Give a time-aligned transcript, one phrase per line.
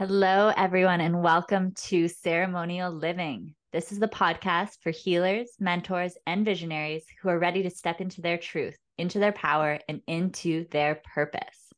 [0.00, 3.54] Hello, everyone, and welcome to Ceremonial Living.
[3.70, 8.22] This is the podcast for healers, mentors, and visionaries who are ready to step into
[8.22, 11.70] their truth, into their power, and into their purpose.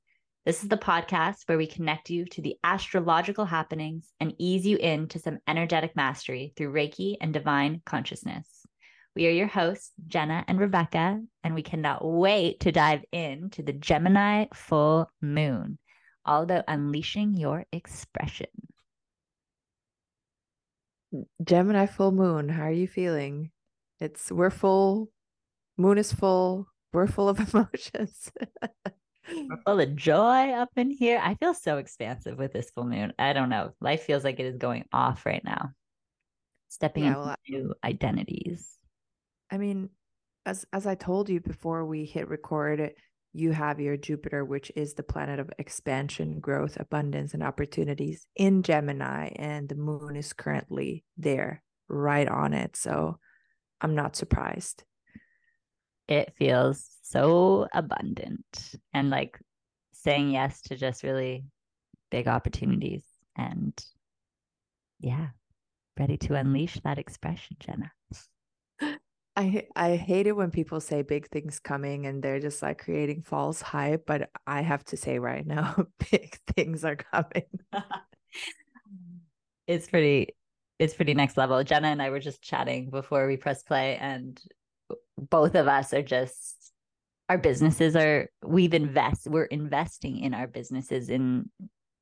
[0.46, 4.76] This is the podcast where we connect you to the astrological happenings and ease you
[4.76, 8.46] into some energetic mastery through Reiki and divine consciousness.
[9.16, 13.72] We are your hosts, Jenna and Rebecca, and we cannot wait to dive into the
[13.72, 15.78] Gemini full moon
[16.24, 18.46] all about unleashing your expression.
[21.44, 23.50] Gemini full moon, how are you feeling?
[24.00, 25.10] It's we're full,
[25.76, 28.32] moon is full, we're full of emotions.
[29.30, 31.20] we're full of joy up in here.
[31.22, 33.12] I feel so expansive with this full moon.
[33.18, 33.72] I don't know.
[33.80, 35.70] Life feels like it is going off right now.
[36.68, 38.78] Stepping yeah, into well, new identities.
[39.50, 39.90] I mean,
[40.46, 42.94] as as I told you before we hit record,
[43.32, 48.62] you have your Jupiter, which is the planet of expansion, growth, abundance, and opportunities in
[48.62, 49.30] Gemini.
[49.36, 52.76] And the moon is currently there, right on it.
[52.76, 53.18] So
[53.80, 54.84] I'm not surprised.
[56.08, 59.38] It feels so abundant and like
[59.92, 61.44] saying yes to just really
[62.10, 63.04] big opportunities.
[63.36, 63.72] And
[65.00, 65.28] yeah,
[65.98, 67.92] ready to unleash that expression, Jenna.
[69.34, 73.22] I I hate it when people say big things coming and they're just like creating
[73.22, 77.46] false hype, but I have to say right now, big things are coming.
[79.66, 80.34] it's pretty
[80.78, 81.62] it's pretty next level.
[81.64, 84.40] Jenna and I were just chatting before we press play and
[85.18, 86.72] both of us are just
[87.28, 91.48] our businesses are we've invest we're investing in our businesses in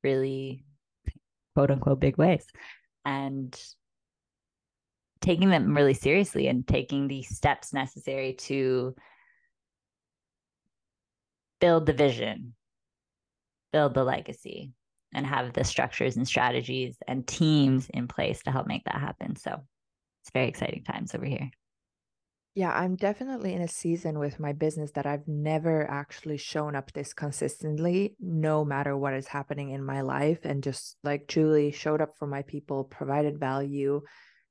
[0.03, 0.65] really
[1.55, 2.45] quote unquote big ways.
[3.05, 3.57] And
[5.21, 8.95] taking them really seriously and taking the steps necessary to
[11.59, 12.55] build the vision,
[13.71, 14.73] build the legacy,
[15.13, 19.35] and have the structures and strategies and teams in place to help make that happen.
[19.35, 19.61] So
[20.21, 21.51] it's very exciting times over here.
[22.53, 26.91] Yeah, I'm definitely in a season with my business that I've never actually shown up
[26.91, 32.01] this consistently, no matter what is happening in my life, and just like truly showed
[32.01, 34.01] up for my people, provided value,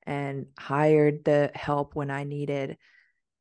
[0.06, 2.76] and hired the help when I needed.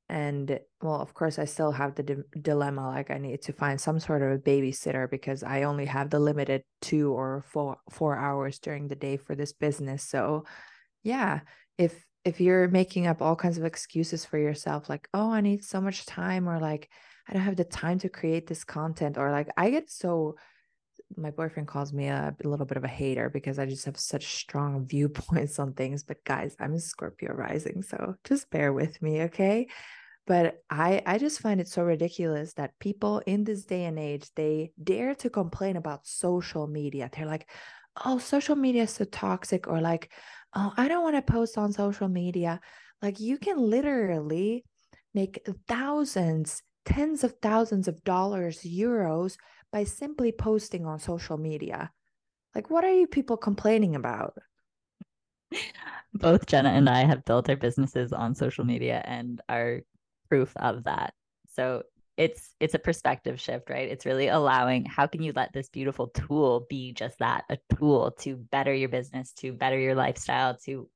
[0.10, 3.80] And well, of course, I still have the di- dilemma like I need to find
[3.80, 8.18] some sort of a babysitter because I only have the limited two or four four
[8.18, 10.04] hours during the day for this business.
[10.04, 10.46] So,
[11.04, 11.42] yeah,
[11.78, 15.64] if if you're making up all kinds of excuses for yourself, like, oh, I need
[15.64, 16.90] so much time, or like,
[17.28, 20.36] I don't have the time to create this content, or like, I get so
[21.18, 23.98] my boyfriend calls me a, a, little bit of a hater because I just have
[23.98, 26.04] such strong viewpoints on things.
[26.04, 29.68] But guys, I'm a Scorpio rising, so just bear with me, okay?
[30.28, 34.30] But I I just find it so ridiculous that people in this day and age
[34.36, 37.10] they dare to complain about social media.
[37.12, 37.50] They're like,
[38.06, 40.12] "Oh, social media is so toxic," or like,
[40.54, 42.60] "Oh, I don't want to post on social media."
[43.02, 44.66] Like you can literally
[45.14, 49.38] make thousands, tens of thousands of dollars, euros
[49.72, 51.92] by simply posting on social media.
[52.56, 54.38] Like, what are you people complaining about?
[56.14, 59.82] Both Jenna and I have built our businesses on social media and are
[60.28, 61.14] proof of that.
[61.52, 61.84] So
[62.18, 63.90] it's it's a perspective shift, right?
[63.90, 68.12] It's really allowing how can you let this beautiful tool be just that, a tool
[68.20, 70.90] to better your business, to better your lifestyle, to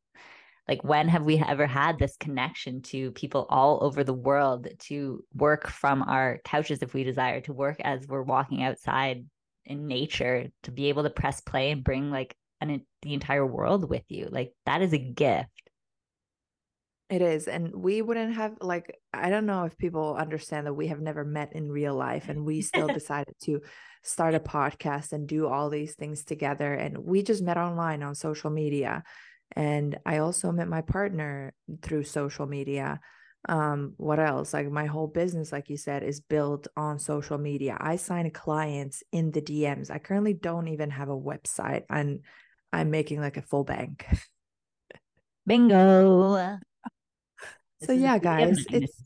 [0.67, 5.23] like when have we ever had this connection to people all over the world to
[5.33, 9.25] work from our couches if we desire to work as we're walking outside
[9.65, 13.89] in nature to be able to press play and bring like an, the entire world
[13.89, 14.29] with you?
[14.31, 15.49] Like that is a gift.
[17.09, 20.87] It is and we wouldn't have like i don't know if people understand that we
[20.87, 23.61] have never met in real life and we still decided to
[24.01, 28.15] start a podcast and do all these things together and we just met online on
[28.15, 29.03] social media
[29.55, 32.99] and i also met my partner through social media.
[33.49, 34.53] Um what else?
[34.53, 37.77] Like my whole business like you said is built on social media.
[37.79, 41.83] I sign clients in the dms i currently don't even have a website.
[41.89, 42.21] And
[42.71, 44.05] i'm making like a full bank.
[45.45, 46.57] Bingo.
[47.81, 49.03] So yeah guys it's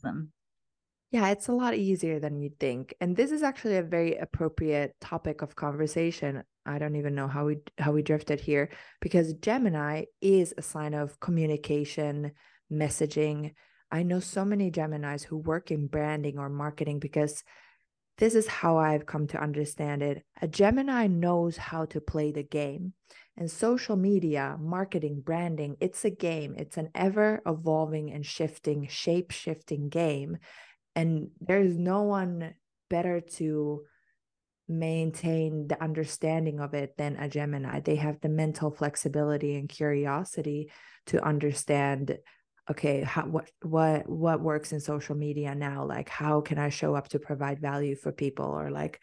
[1.10, 2.94] yeah it's a lot easier than you'd think.
[3.00, 7.46] And this is actually a very appropriate topic of conversation I don't even know how
[7.46, 8.70] we how we drifted here
[9.00, 12.32] because Gemini is a sign of communication,
[12.70, 13.54] messaging.
[13.90, 17.42] I know so many Geminis who work in branding or marketing because
[18.18, 20.24] this is how I've come to understand it.
[20.42, 22.92] A Gemini knows how to play the game.
[23.36, 26.54] And social media, marketing, branding, it's a game.
[26.58, 30.38] It's an ever evolving and shifting, shape shifting game.
[30.96, 32.54] And there's no one
[32.90, 33.84] better to
[34.68, 37.80] maintain the understanding of it than a Gemini.
[37.80, 40.70] They have the mental flexibility and curiosity
[41.06, 42.18] to understand
[42.70, 45.86] okay how, what what what works in social media now?
[45.86, 48.46] Like how can i show up to provide value for people?
[48.46, 49.00] Or like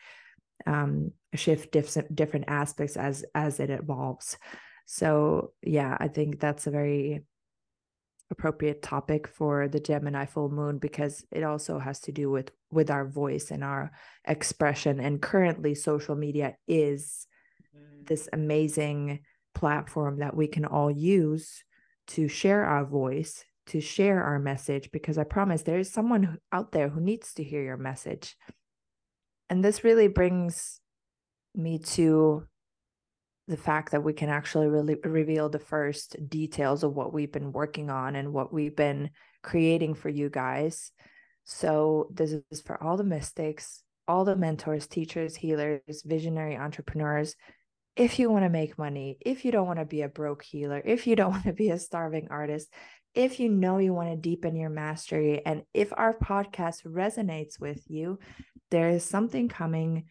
[0.68, 4.38] um shift different different aspects as as it evolves.
[4.86, 7.24] So yeah i think that's a very
[8.32, 12.92] appropriate topic for the Gemini full moon because it also has to do with with
[12.92, 13.92] our voice and our
[14.27, 17.25] expression and currently social media is
[17.75, 18.07] mm.
[18.07, 19.19] this amazing
[19.54, 21.63] platform that we can all use
[22.07, 26.72] to share our voice to share our message because i promise there is someone out
[26.72, 28.36] there who needs to hear your message
[29.50, 30.80] and this really brings
[31.56, 32.45] me to
[33.48, 37.51] the fact that we can actually really reveal the first details of what we've been
[37.51, 39.12] working on and what we've been
[39.44, 40.92] creating for you guys.
[41.45, 47.36] So, this is for all the mystics, all the mentors, teachers, healers, visionary entrepreneurs.
[47.95, 50.81] If you want to make money, if you don't want to be a broke healer,
[50.83, 52.74] if you don't want to be a starving artist,
[53.13, 57.81] if you know you want to deepen your mastery, and if our podcast resonates with
[57.88, 58.19] you,
[58.71, 60.06] there is something coming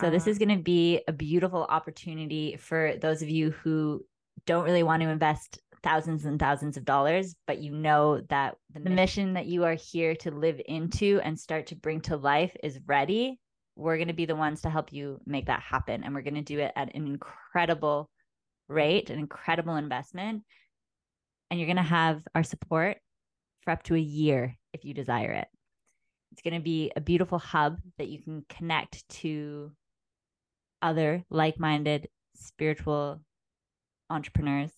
[0.00, 0.46] so this is uh-huh.
[0.46, 4.04] going to be a beautiful opportunity for those of you who
[4.46, 8.90] don't really want to invest thousands and thousands of dollars, but you know that the
[8.90, 12.78] mission that you are here to live into and start to bring to life is
[12.86, 13.38] ready.
[13.76, 16.04] We're going to be the ones to help you make that happen.
[16.04, 18.10] And we're going to do it at an incredible
[18.68, 20.42] rate, an incredible investment.
[21.50, 22.98] And you're going to have our support
[23.62, 25.48] for up to a year if you desire it.
[26.32, 29.72] It's going to be a beautiful hub that you can connect to
[30.80, 33.20] other like minded spiritual
[34.10, 34.72] entrepreneurs.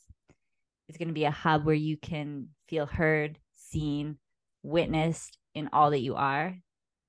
[0.89, 4.19] It's going to be a hub where you can feel heard, seen,
[4.63, 6.59] witnessed in all that you are,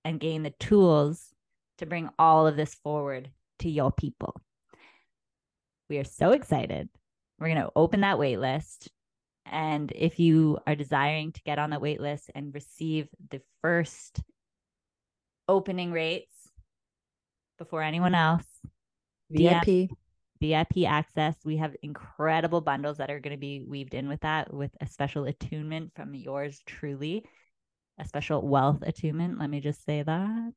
[0.04, 1.34] and gain the tools
[1.80, 3.30] to bring all of this forward
[3.60, 4.40] to your people.
[5.90, 6.90] We are so excited.
[7.40, 8.90] We're going to open that wait list.
[9.46, 14.22] And if you are desiring to get on the wait list and receive the first
[15.48, 16.34] opening rates
[17.60, 18.46] before anyone else,
[19.30, 19.90] VIP.
[20.42, 21.36] VIP access.
[21.44, 24.88] We have incredible bundles that are going to be weaved in with that, with a
[24.88, 27.24] special attunement from yours truly,
[28.00, 29.40] a special wealth attunement.
[29.40, 30.54] Let me just say that.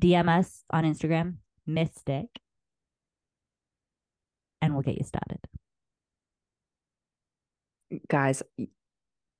[0.00, 2.28] DM us on Instagram, Mystic,
[4.60, 5.40] and we'll get you started.
[8.08, 8.42] Guys,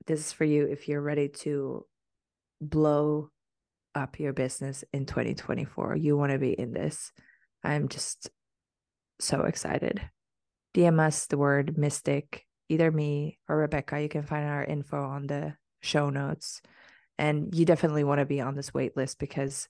[0.06, 1.84] this is for you if you're ready to
[2.60, 3.30] blow
[3.94, 5.96] up your business in 2024.
[5.96, 7.12] You want to be in this.
[7.64, 8.30] I'm just
[9.20, 10.00] so excited.
[10.74, 14.00] DM us the word mystic, either me or Rebecca.
[14.00, 16.60] You can find our info on the show notes.
[17.18, 19.68] And you definitely want to be on this wait list because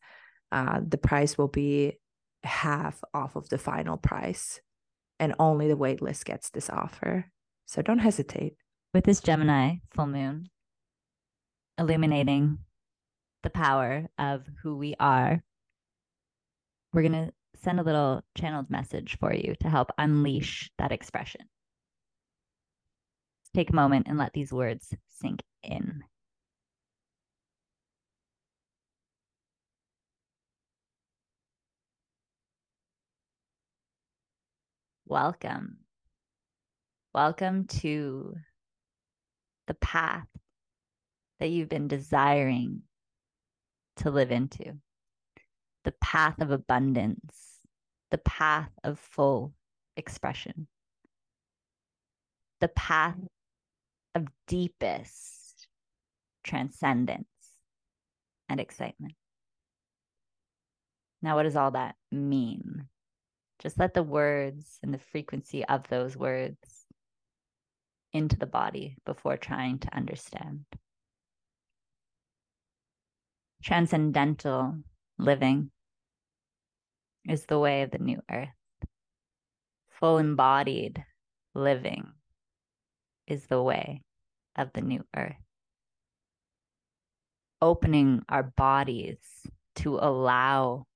[0.51, 1.99] uh, the price will be
[2.43, 4.61] half off of the final price.
[5.19, 7.31] And only the wait list gets this offer.
[7.67, 8.57] So don't hesitate.
[8.93, 10.49] With this Gemini full moon
[11.79, 12.59] illuminating
[13.43, 15.43] the power of who we are,
[16.93, 17.33] we're going to
[17.63, 21.43] send a little channeled message for you to help unleash that expression.
[23.55, 26.05] Take a moment and let these words sink in.
[35.07, 35.79] Welcome.
[37.15, 38.35] Welcome to
[39.67, 40.27] the path
[41.41, 42.83] that you've been desiring
[43.97, 44.79] to live into,
[45.85, 47.46] the path of abundance
[48.11, 49.53] the path of full
[49.97, 50.69] expression,
[52.61, 53.17] the path
[54.15, 55.69] of deepest
[56.45, 57.27] transcendence
[58.49, 59.15] and excitement.
[61.23, 62.89] Now, what does all that mean?
[63.59, 66.87] Just let the words and the frequency of those words
[68.13, 70.65] into the body before trying to understand.
[73.63, 74.77] Transcendental
[75.19, 75.71] living
[77.29, 78.49] is the way of the new earth.
[80.01, 81.05] Full embodied
[81.55, 82.13] living
[83.27, 84.03] is the way
[84.57, 85.37] of the new earth.
[87.61, 89.19] Opening our bodies
[89.77, 90.87] to allow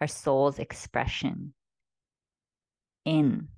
[0.00, 1.52] our soul's expression
[3.04, 3.48] in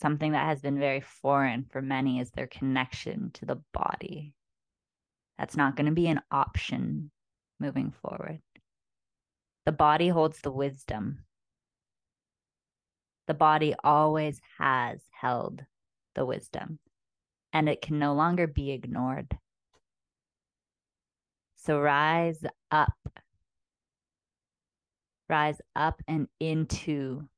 [0.00, 4.32] something that has been very foreign for many is their connection to the body.
[5.38, 7.10] That's not going to be an option
[7.60, 8.40] moving forward.
[9.66, 11.24] The body holds the wisdom.
[13.26, 15.64] The body always has held
[16.14, 16.80] the wisdom,
[17.52, 19.38] and it can no longer be ignored.
[21.56, 22.94] So rise up
[25.30, 27.28] rise up and into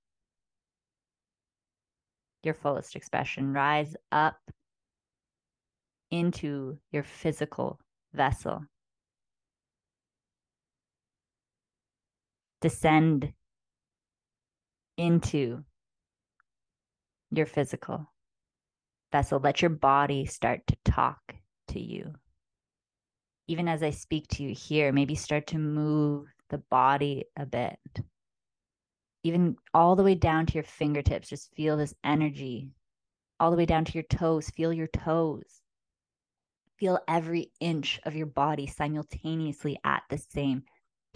[2.43, 3.53] your fullest expression.
[3.53, 4.41] Rise up
[6.11, 7.79] into your physical
[8.13, 8.65] vessel.
[12.63, 13.33] Descend
[14.97, 15.65] into
[17.33, 18.11] your physical
[19.11, 19.41] vessel.
[19.43, 21.35] Let your body start to talk
[21.69, 22.15] to you.
[23.49, 27.81] Even as I speak to you here, maybe start to move the body a bit.
[29.25, 32.71] Even all the way down to your fingertips, just feel this energy.
[33.41, 35.63] All the way down to your toes, feel your toes.
[36.79, 40.63] Feel every inch of your body simultaneously at the same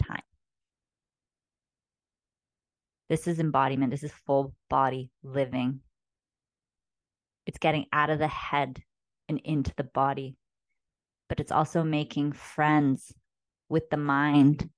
[0.05, 0.21] time.
[3.09, 3.91] This is embodiment.
[3.91, 5.79] This is full body living.
[7.45, 8.81] It's getting out of the head
[9.29, 10.35] and into the body,
[11.29, 13.13] but it's also making friends
[13.69, 14.69] with the mind.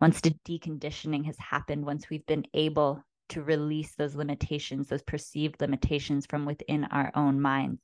[0.00, 5.60] Once the deconditioning has happened, once we've been able to release those limitations, those perceived
[5.60, 7.80] limitations from within our own minds,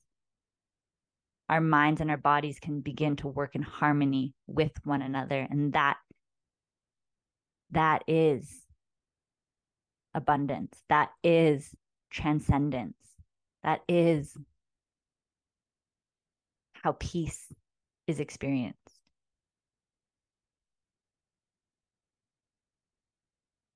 [1.48, 5.46] our minds and our bodies can begin to work in harmony with one another.
[5.50, 5.96] And that,
[7.70, 8.67] that is
[10.14, 10.82] abundance.
[10.88, 11.74] That is
[12.10, 12.96] transcendence.
[13.62, 14.36] That is
[16.72, 17.52] how peace
[18.06, 18.78] is experienced.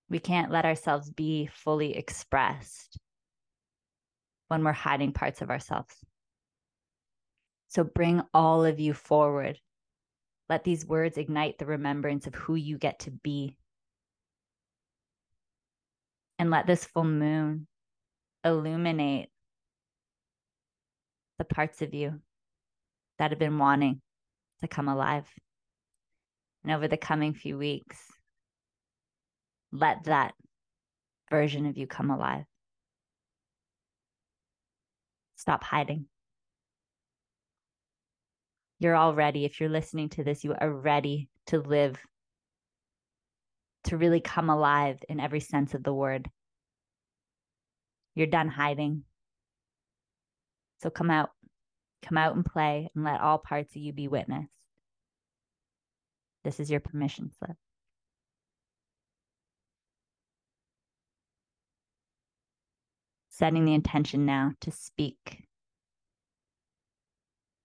[0.08, 2.98] We can't let ourselves be fully expressed
[4.48, 5.94] when we're hiding parts of ourselves.
[7.68, 9.58] So bring all of you forward.
[10.50, 13.56] Let these words ignite the remembrance of who you get to be
[16.42, 17.68] and let this full moon
[18.44, 19.28] illuminate
[21.38, 22.20] the parts of you
[23.20, 24.00] that have been wanting
[24.61, 25.25] to come alive.
[26.64, 27.96] And over the coming few weeks,
[29.70, 30.34] let that
[31.30, 32.42] version of you come alive.
[35.37, 36.06] Stop hiding.
[38.80, 39.44] You're all ready.
[39.44, 42.00] If you're listening to this, you are ready to live
[43.84, 46.30] to really come alive in every sense of the word.
[48.14, 49.04] You're done hiding.
[50.82, 51.30] So come out,
[52.02, 54.52] come out and play and let all parts of you be witnessed.
[56.44, 57.56] This is your permission slip.
[63.30, 65.44] Setting the intention now to speak,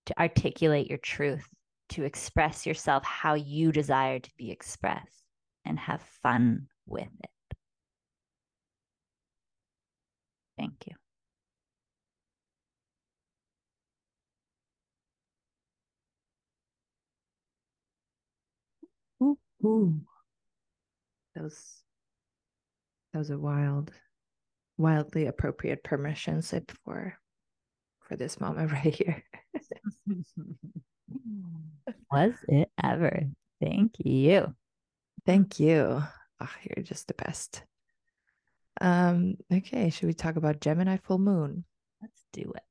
[0.05, 1.47] to articulate your truth,
[1.89, 5.26] to express yourself how you desire to be expressed
[5.67, 7.57] and have fun with it.
[10.57, 10.95] Thank you.
[19.21, 20.01] Ooh, ooh.
[21.35, 21.83] That was
[23.13, 23.91] that was a wild,
[24.77, 27.17] wildly appropriate permission slip for
[28.01, 29.23] for this moment right here.
[32.11, 33.23] was it ever?
[33.61, 34.55] Thank you.
[35.27, 36.01] Thank you.
[36.39, 37.61] Oh, you're just the best.
[38.79, 41.65] Um, okay, should we talk about Gemini full moon?
[42.01, 42.63] Let's do it.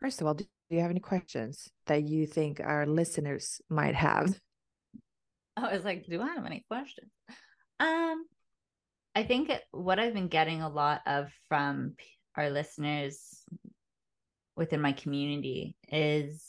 [0.00, 4.40] First of all, do you have any questions that you think our listeners might have?
[5.58, 7.10] I was like, do I have any questions?
[7.80, 8.24] Um,
[9.14, 11.96] I think what I've been getting a lot of from
[12.34, 13.44] our listeners
[14.56, 16.46] within my community is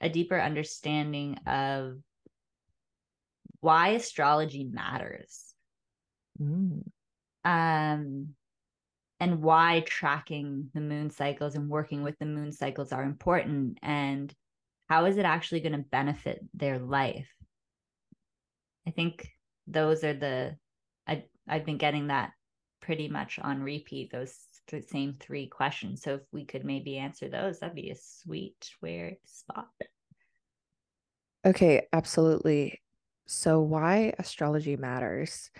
[0.00, 1.96] a deeper understanding of
[3.62, 5.54] why astrology matters.
[6.40, 6.82] Mm.
[7.44, 8.34] Um,
[9.22, 14.34] and why tracking the moon cycles and working with the moon cycles are important and
[14.88, 17.30] how is it actually going to benefit their life
[18.86, 19.28] i think
[19.68, 20.56] those are the
[21.06, 22.32] I, i've been getting that
[22.80, 27.28] pretty much on repeat those th- same three questions so if we could maybe answer
[27.28, 29.68] those that'd be a sweet weird spot
[31.46, 32.80] okay absolutely
[33.26, 35.50] so, why astrology matters?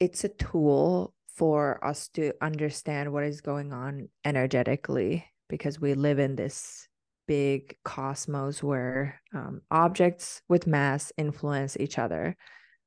[0.00, 6.18] It's a tool for us to understand what is going on energetically because we live
[6.18, 6.88] in this
[7.28, 12.36] big cosmos where um, objects with mass influence each other.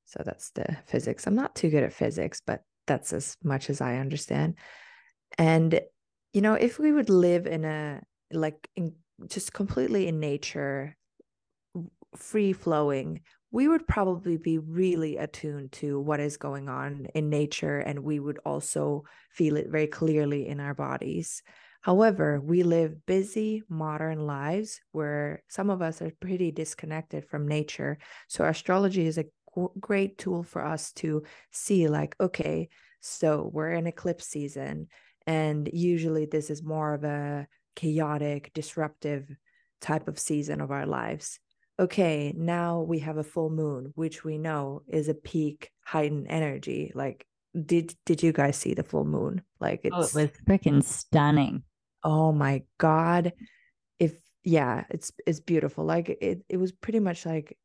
[0.05, 1.27] So, that's the physics.
[1.27, 4.55] I'm not too good at physics, but that's as much as I understand.
[5.37, 5.79] And,
[6.33, 8.01] you know, if we would live in a
[8.31, 8.95] like in,
[9.27, 10.95] just completely in nature,
[12.15, 17.79] free flowing, we would probably be really attuned to what is going on in nature
[17.79, 21.41] and we would also feel it very clearly in our bodies.
[21.81, 27.97] However, we live busy modern lives where some of us are pretty disconnected from nature.
[28.27, 29.25] So, astrology is a
[29.79, 32.69] great tool for us to see like okay
[33.01, 34.87] so we're in eclipse season
[35.25, 39.35] and usually this is more of a chaotic disruptive
[39.81, 41.39] type of season of our lives
[41.79, 46.91] okay now we have a full moon which we know is a peak heightened energy
[46.93, 47.25] like
[47.65, 49.41] did did you guys see the full moon?
[49.59, 51.63] Like it's oh, it was freaking stunning.
[52.03, 53.33] Oh my god.
[53.99, 55.85] If yeah it's it's beautiful.
[55.85, 57.57] Like it it was pretty much like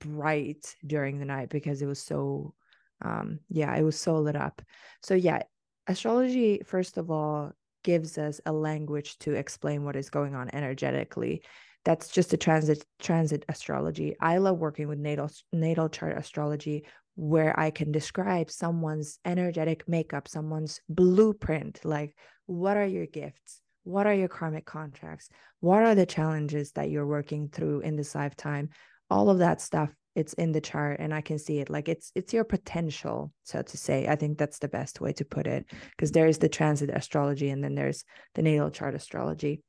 [0.00, 2.54] bright during the night because it was so
[3.02, 4.62] um yeah it was so lit up.
[5.02, 5.42] So yeah
[5.86, 11.42] astrology first of all gives us a language to explain what is going on energetically
[11.84, 14.16] that's just a transit transit astrology.
[14.20, 16.84] I love working with natal natal chart astrology
[17.16, 22.12] where i can describe someone's energetic makeup someone's blueprint like
[22.46, 23.60] what are your gifts?
[23.84, 25.28] What are your karmic contracts?
[25.60, 28.70] What are the challenges that you're working through in this lifetime?
[29.10, 31.68] All of that stuff it's in the chart and i can see it.
[31.68, 34.06] Like it's it's your potential so to say.
[34.06, 37.50] I think that's the best way to put it because there is the transit astrology
[37.50, 39.62] and then there's the natal chart astrology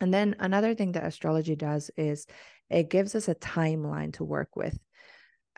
[0.00, 2.26] and then another thing that astrology does is
[2.68, 4.78] it gives us a timeline to work with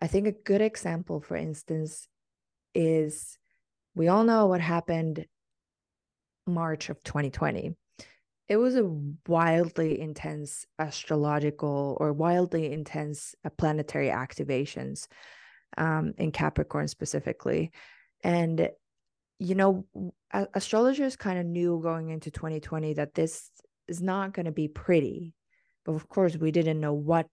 [0.00, 2.08] i think a good example for instance
[2.74, 3.38] is
[3.94, 5.26] we all know what happened
[6.46, 7.74] march of 2020
[8.48, 8.90] it was a
[9.26, 15.06] wildly intense astrological or wildly intense uh, planetary activations
[15.78, 17.70] um, in Capricorn specifically.
[18.22, 18.68] And,
[19.38, 19.86] you know,
[20.54, 23.50] astrologers kind of knew going into 2020 that this
[23.88, 25.34] is not going to be pretty.
[25.84, 27.26] But of course, we didn't know what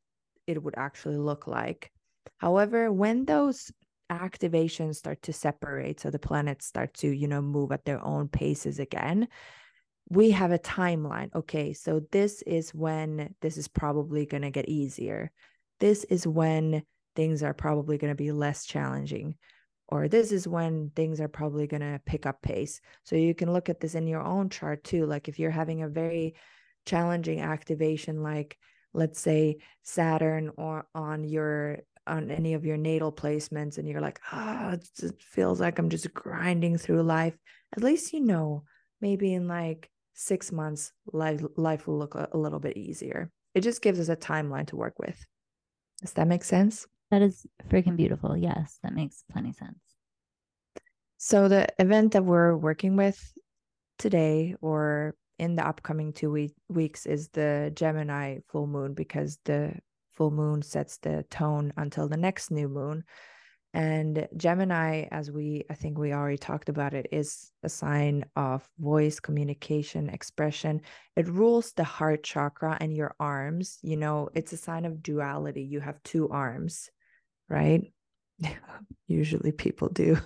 [0.47, 1.91] it would actually look like.
[2.37, 3.71] However, when those
[4.11, 8.27] activations start to separate, so the planets start to, you know, move at their own
[8.27, 9.27] paces again,
[10.09, 11.29] we have a timeline.
[11.35, 15.31] Okay, so this is when this is probably going to get easier.
[15.79, 16.81] This is when
[17.15, 19.35] things are probably going to be less challenging.
[19.91, 22.79] Or this is when things are probably going to pick up pace.
[23.03, 25.07] So you can look at this in your own chart too.
[25.07, 26.35] Like if you're having a very
[26.85, 28.57] challenging activation, like
[28.93, 34.19] let's say Saturn or on your on any of your natal placements, and you're like,
[34.31, 37.35] ah, oh, it feels like I'm just grinding through life.
[37.75, 38.63] At least you know
[39.01, 43.31] maybe in like six months, life, life will look a, a little bit easier.
[43.55, 45.25] It just gives us a timeline to work with.
[46.01, 46.87] Does that make sense?
[47.11, 48.37] That is freaking beautiful.
[48.37, 49.79] Yes, that makes plenty sense.
[51.17, 53.19] So, the event that we're working with
[53.97, 59.73] today or in the upcoming two week, weeks is the Gemini full moon because the
[60.11, 63.03] full moon sets the tone until the next new moon.
[63.73, 68.67] And Gemini, as we, I think we already talked about it, is a sign of
[68.79, 70.81] voice, communication, expression.
[71.15, 73.77] It rules the heart chakra and your arms.
[73.83, 75.61] You know, it's a sign of duality.
[75.61, 76.89] You have two arms,
[77.49, 77.91] right?
[79.07, 80.17] Usually people do.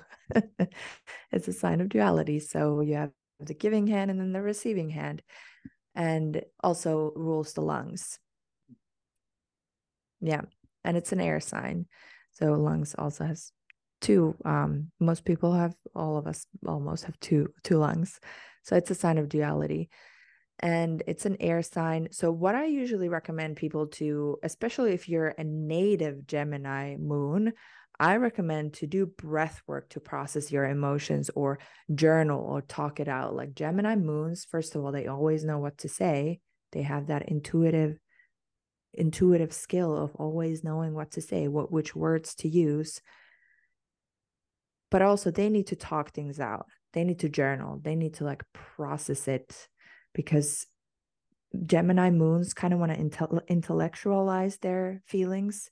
[1.32, 2.40] it's a sign of duality.
[2.40, 5.22] So you have the giving hand and then the receiving hand,
[5.96, 8.20] and also rules the lungs.
[10.22, 10.42] Yeah.
[10.84, 11.86] And it's an air sign.
[12.32, 13.52] So lungs also has
[14.02, 14.36] two.
[14.44, 18.20] Um, most people have, all of us almost have two two lungs.
[18.64, 19.90] So it's a sign of duality.
[20.64, 22.08] And it's an air sign.
[22.12, 27.52] So, what I usually recommend people to, especially if you're a native Gemini moon,
[28.00, 31.60] I recommend to do breath work to process your emotions or
[31.94, 33.36] journal or talk it out.
[33.36, 36.40] Like Gemini moons, first of all, they always know what to say.
[36.72, 37.98] They have that intuitive
[38.94, 43.02] intuitive skill of always knowing what to say, what which words to use.
[44.90, 46.68] But also they need to talk things out.
[46.94, 47.82] They need to journal.
[47.84, 49.68] They need to like process it
[50.14, 50.66] because
[51.66, 55.70] Gemini moons kind of want to intel- intellectualize their feelings,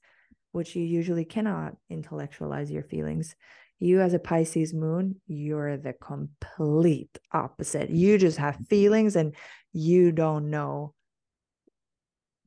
[0.51, 3.35] which you usually cannot intellectualize your feelings.
[3.79, 7.89] You, as a Pisces moon, you're the complete opposite.
[7.89, 9.35] You just have feelings and
[9.73, 10.93] you don't know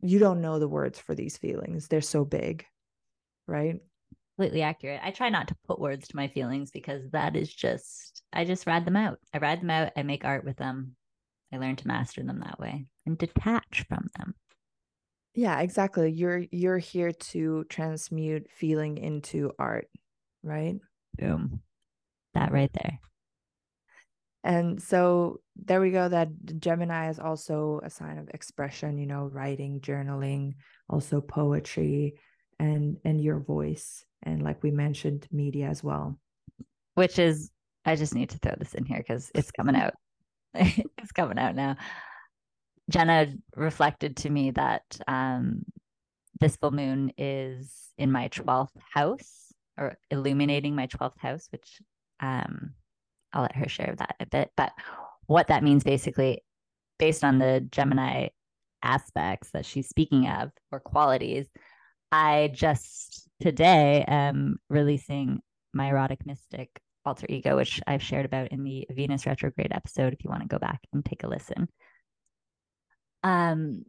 [0.05, 1.89] you don't know the words for these feelings.
[1.89, 2.67] They're so big,
[3.47, 3.77] right?
[4.37, 5.01] Completely accurate.
[5.03, 8.67] I try not to put words to my feelings because that is just, I just
[8.67, 9.19] ride them out.
[9.33, 9.93] I ride them out.
[9.97, 10.95] I make art with them.
[11.55, 14.35] I learn to master them that way and detach from them.
[15.35, 16.11] Yeah, exactly.
[16.11, 19.89] You're you're here to transmute feeling into art,
[20.43, 20.77] right?
[21.17, 21.61] Boom.
[22.35, 23.01] That right there.
[24.43, 26.09] And so there we go.
[26.09, 26.29] That
[26.61, 30.55] Gemini is also a sign of expression, you know, writing, journaling,
[30.89, 32.15] also poetry
[32.59, 34.05] and and your voice.
[34.23, 36.19] And like we mentioned, media as well.
[36.95, 37.51] Which is
[37.85, 39.95] I just need to throw this in here because it's coming out.
[40.99, 41.77] it's coming out now.
[42.91, 45.65] Jenna reflected to me that um
[46.41, 51.81] this full moon is in my 12th house or illuminating my 12th house, which
[52.21, 52.75] um,
[53.33, 54.51] I'll let her share that a bit.
[54.57, 54.73] But
[55.27, 56.43] what that means basically,
[56.99, 58.29] based on the Gemini
[58.83, 61.49] aspects that she's speaking of or qualities,
[62.13, 65.41] I just today am releasing
[65.73, 66.71] my erotic mystic
[67.05, 70.13] alter ego, which I've shared about in the Venus retrograde episode.
[70.13, 71.69] If you want to go back and take a listen.
[73.23, 73.85] Um,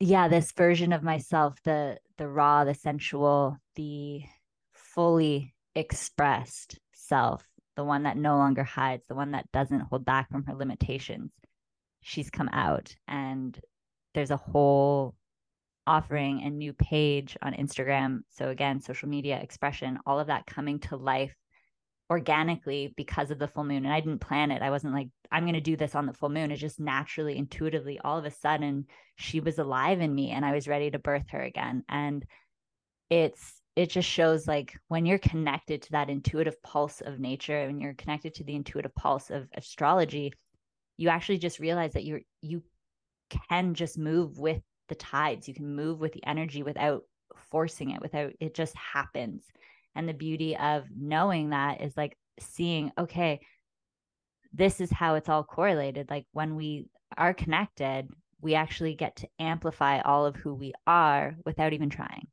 [0.00, 4.22] yeah, this version of myself, the the raw, the sensual, the
[4.72, 7.44] fully expressed self,
[7.76, 11.30] the one that no longer hides, the one that doesn't hold back from her limitations.
[12.02, 13.58] She's come out and
[14.14, 15.14] there's a whole
[15.86, 18.20] offering a new page on Instagram.
[18.30, 21.34] So again, social media expression, all of that coming to life
[22.10, 23.84] organically because of the full moon.
[23.84, 24.62] And I didn't plan it.
[24.62, 26.50] I wasn't like, I'm going to do this on the full moon.
[26.50, 30.54] It just naturally, intuitively, all of a sudden, she was alive in me and I
[30.54, 31.82] was ready to birth her again.
[31.88, 32.24] And
[33.10, 37.80] it's, it just shows like when you're connected to that intuitive pulse of nature and
[37.80, 40.32] you're connected to the intuitive pulse of astrology,
[40.96, 42.62] you actually just realize that you're, you
[43.50, 45.48] can just move with the tides.
[45.48, 47.02] You can move with the energy without
[47.50, 49.44] forcing it, without it just happens.
[49.96, 53.40] And the beauty of knowing that is like seeing, okay,
[54.52, 56.10] this is how it's all correlated.
[56.10, 58.08] Like when we are connected,
[58.40, 62.28] we actually get to amplify all of who we are without even trying.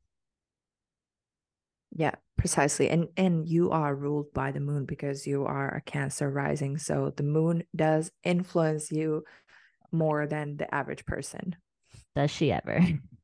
[1.96, 2.90] Yeah, precisely.
[2.90, 6.78] And and you are ruled by the moon because you are a cancer rising.
[6.78, 9.24] So the moon does influence you
[9.92, 11.56] more than the average person.
[12.16, 12.80] Does she ever?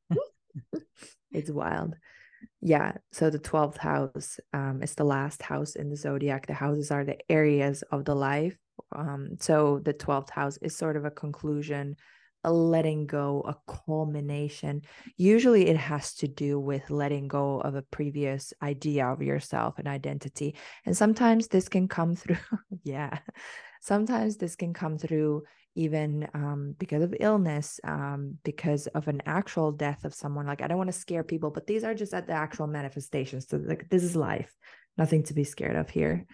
[1.31, 1.95] it's wild.
[2.61, 2.93] Yeah.
[3.11, 6.45] So the 12th house um, is the last house in the zodiac.
[6.45, 8.57] The houses are the areas of the life.
[8.95, 11.95] Um, so the 12th house is sort of a conclusion,
[12.43, 14.83] a letting go, a culmination.
[15.17, 19.87] Usually it has to do with letting go of a previous idea of yourself and
[19.87, 20.55] identity.
[20.85, 22.37] And sometimes this can come through,
[22.83, 23.19] yeah.
[23.81, 25.43] Sometimes this can come through
[25.75, 30.45] even um, because of illness, um, because of an actual death of someone.
[30.45, 33.47] Like, I don't want to scare people, but these are just at the actual manifestations.
[33.49, 34.53] So, like, this is life,
[34.97, 36.25] nothing to be scared of here.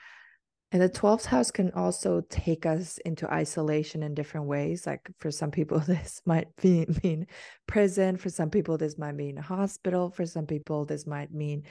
[0.74, 4.86] And the 12th house can also take us into isolation in different ways.
[4.86, 7.28] Like for some people, this might be, mean
[7.68, 8.18] prison.
[8.18, 10.10] For some people, this might mean hospital.
[10.10, 11.64] For some people, this might mean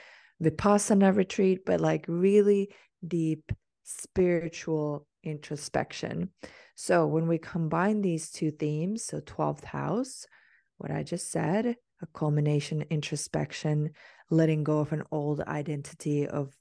[0.42, 2.70] Vipassana retreat, but like really
[3.06, 3.52] deep
[3.84, 6.30] spiritual introspection.
[6.74, 10.26] So when we combine these two themes, so 12th house,
[10.78, 13.90] what I just said, a culmination, introspection,
[14.30, 16.54] letting go of an old identity of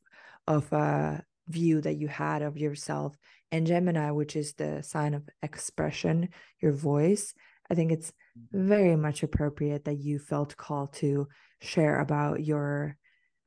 [0.48, 3.18] of a view that you had of yourself,
[3.52, 6.30] and Gemini, which is the sign of expression,
[6.62, 7.34] your voice.
[7.70, 8.68] I think it's mm-hmm.
[8.68, 11.28] very much appropriate that you felt called to
[11.62, 12.98] share about your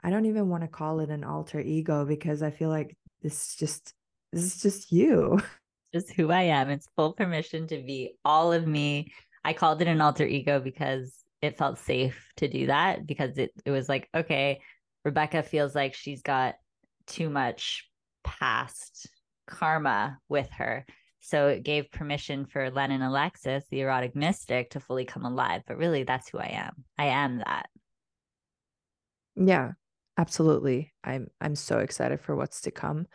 [0.03, 3.57] I don't even want to call it an alter ego because I feel like this
[3.57, 3.95] just
[4.33, 5.41] this is just you.
[5.95, 6.71] just who I am.
[6.71, 9.13] It's full permission to be all of me.
[9.45, 13.53] I called it an alter ego because it felt safe to do that because it,
[13.65, 14.61] it was like, okay,
[15.05, 16.57] Rebecca feels like she's got
[17.07, 17.89] too much
[18.25, 19.09] past
[19.47, 20.85] karma with her.
[21.21, 25.63] So it gave permission for Len and Alexis, the erotic mystic, to fully come alive.
[25.67, 26.85] But really, that's who I am.
[26.97, 27.69] I am that.
[29.37, 29.73] Yeah,
[30.17, 30.93] absolutely.
[31.05, 33.07] I'm I'm so excited for what's to come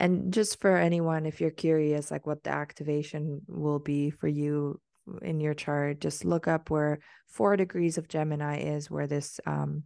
[0.00, 4.80] and just for anyone if you're curious like what the activation will be for you
[5.22, 9.82] in your chart just look up where four degrees of gemini is where this um,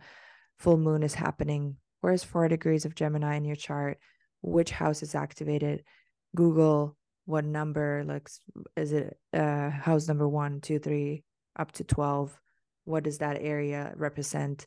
[0.63, 1.77] full moon is happening.
[2.03, 3.99] Where's four degrees of gemini in your chart?
[4.43, 5.83] Which house is activated?
[6.35, 8.29] Google what number like
[8.77, 11.23] is it uh house number one two three
[11.57, 12.37] up to 12
[12.85, 14.67] what does that area represent?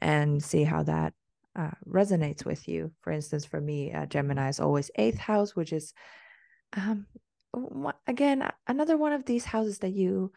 [0.00, 1.12] And see how that
[1.56, 2.92] uh, resonates with you.
[3.00, 5.92] For instance, for me, uh, Gemini is always eighth house, which is,
[6.74, 7.06] um,
[8.06, 10.32] again, another one of these houses that you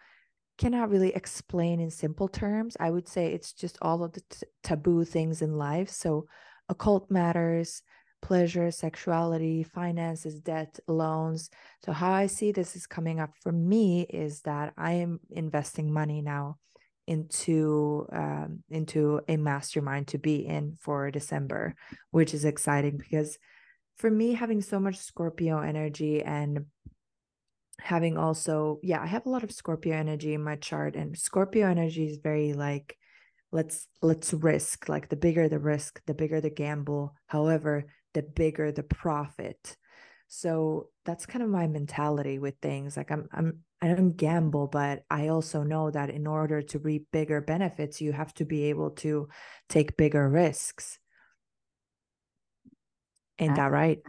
[0.58, 2.78] cannot really explain in simple terms.
[2.80, 5.90] I would say it's just all of the t- taboo things in life.
[5.90, 6.28] So,
[6.70, 7.84] occult matters,
[8.22, 11.50] pleasure, sexuality, finances, debt, loans.
[11.86, 15.92] So, how I see this is coming up for me is that I am investing
[15.92, 16.58] money now
[17.08, 21.76] into um, into a mastermind to be in for December,
[22.12, 23.38] which is exciting because
[23.98, 26.66] for me having so much Scorpio energy and
[27.80, 31.68] having also yeah I have a lot of Scorpio energy in my chart and Scorpio
[31.68, 32.98] energy is very like
[33.52, 38.72] let's let's risk like the bigger the risk the bigger the gamble however the bigger
[38.72, 39.78] the profit.
[40.28, 45.04] So that's kind of my mentality with things like I'm I'm I don't gamble, but
[45.12, 48.90] I also know that in order to reap bigger benefits, you have to be able
[48.92, 49.28] to
[49.70, 50.98] take bigger risks.
[53.38, 54.00] Ain't that right?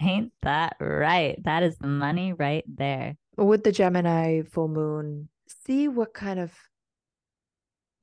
[0.00, 1.36] Ain't that right?
[1.42, 3.16] That is the money right there.
[3.36, 6.52] With the Gemini full moon, see what kind of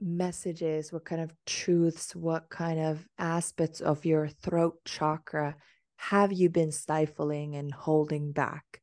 [0.02, 5.56] messages, what kind of truths, what kind of aspects of your throat chakra
[5.96, 8.82] have you been stifling and holding back?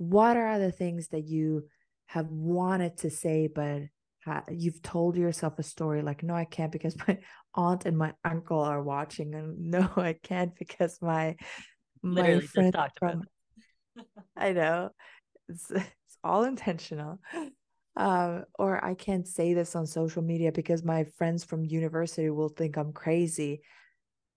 [0.00, 1.64] What are the things that you
[2.06, 3.82] have wanted to say, but
[4.50, 7.18] you've told yourself a story like, no, I can't because my
[7.54, 11.36] aunt and my uncle are watching, and no, I can't because my
[12.02, 13.24] my friend from,
[14.38, 14.88] I know
[15.50, 17.20] it's it's all intentional.
[17.94, 22.48] Um, or I can't say this on social media because my friends from university will
[22.48, 23.60] think I'm crazy.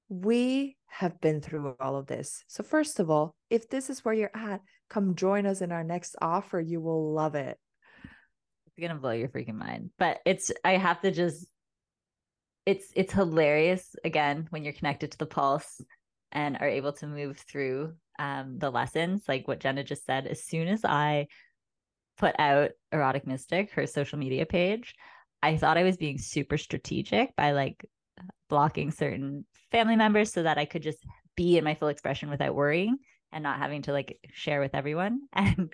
[0.10, 2.44] We have been through all of this.
[2.48, 4.60] So, first of all, if this is where you're at,
[4.94, 6.60] come join us in our next offer.
[6.60, 7.58] You will love it.
[8.68, 9.90] It's gonna blow your freaking mind.
[9.98, 11.48] But it's I have to just
[12.66, 15.82] it's it's hilarious again when you're connected to the pulse
[16.32, 20.28] and are able to move through um the lessons, like what Jenna just said.
[20.28, 21.28] As soon as I
[22.18, 24.94] put out Erotic Mystic, her social media page,
[25.42, 27.84] I thought I was being super strategic by like
[28.48, 31.00] blocking certain family members so that I could just
[31.36, 33.00] be in my full expression without worrying
[33.34, 35.22] and not having to like share with everyone.
[35.34, 35.74] And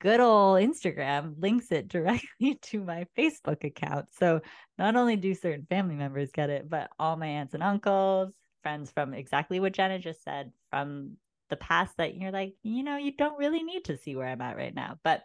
[0.00, 4.06] good old Instagram links it directly to my Facebook account.
[4.18, 4.40] So
[4.78, 8.90] not only do certain family members get it, but all my aunts and uncles, friends
[8.90, 11.16] from exactly what Jenna just said from
[11.50, 14.40] the past that you're like, you know, you don't really need to see where I'm
[14.40, 14.98] at right now.
[15.04, 15.22] But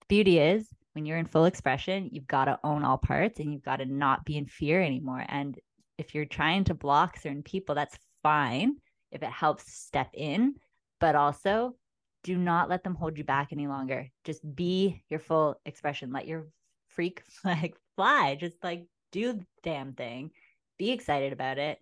[0.00, 3.52] the beauty is when you're in full expression, you've got to own all parts and
[3.52, 5.24] you've got to not be in fear anymore.
[5.28, 5.58] And
[5.98, 8.76] if you're trying to block certain people, that's fine
[9.12, 10.54] if it helps step in.
[11.00, 11.74] But also,
[12.22, 14.08] do not let them hold you back any longer.
[14.24, 16.12] Just be your full expression.
[16.12, 16.48] Let your
[16.88, 18.36] freak flag fly.
[18.38, 20.30] Just like do the damn thing.
[20.78, 21.78] Be excited about it.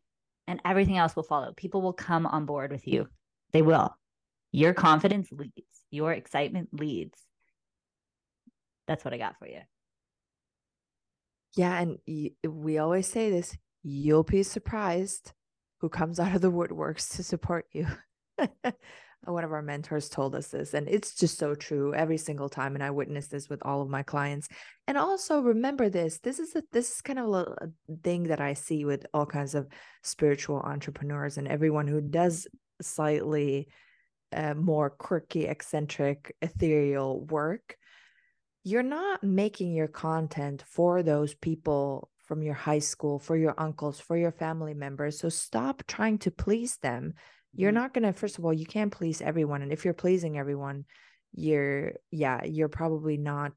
[0.47, 1.53] And everything else will follow.
[1.57, 3.09] People will come on board with you.
[3.53, 3.95] They will.
[4.51, 5.53] Your confidence leads,
[5.91, 7.19] your excitement leads.
[8.87, 9.61] That's what I got for you.
[11.55, 11.79] Yeah.
[11.79, 11.99] And
[12.47, 15.33] we always say this you'll be surprised
[15.81, 17.87] who comes out of the woodworks to support you.
[19.25, 22.75] one of our mentors told us this and it's just so true every single time
[22.75, 24.49] and i witness this with all of my clients.
[24.87, 27.69] And also remember this this is a this is kind of a, a
[28.03, 29.69] thing that i see with all kinds of
[30.03, 32.47] spiritual entrepreneurs and everyone who does
[32.81, 33.69] slightly
[34.33, 37.77] uh, more quirky eccentric ethereal work.
[38.65, 43.99] You're not making your content for those people from your high school for your uncles
[43.99, 47.15] for your family members so stop trying to please them
[47.55, 47.81] you're mm-hmm.
[47.81, 50.85] not going to first of all you can't please everyone and if you're pleasing everyone
[51.33, 53.53] you're yeah you're probably not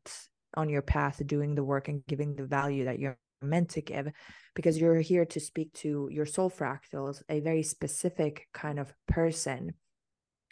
[0.55, 4.11] on your path doing the work and giving the value that you're meant to give
[4.53, 9.73] because you're here to speak to your soul fractals a very specific kind of person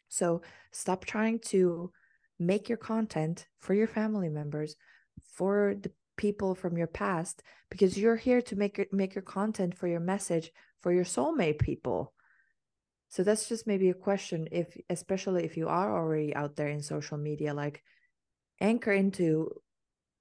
[0.07, 1.91] so stop trying to
[2.39, 4.75] make your content for your family members
[5.35, 9.77] for the people from your past because you're here to make it make your content
[9.77, 12.13] for your message for your soulmate people
[13.09, 16.81] so that's just maybe a question if especially if you are already out there in
[16.81, 17.83] social media like
[18.61, 19.49] anchor into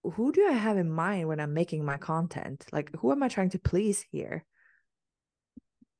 [0.02, 2.64] who do I have in mind when I'm making my content?
[2.72, 4.44] Like who am I trying to please here?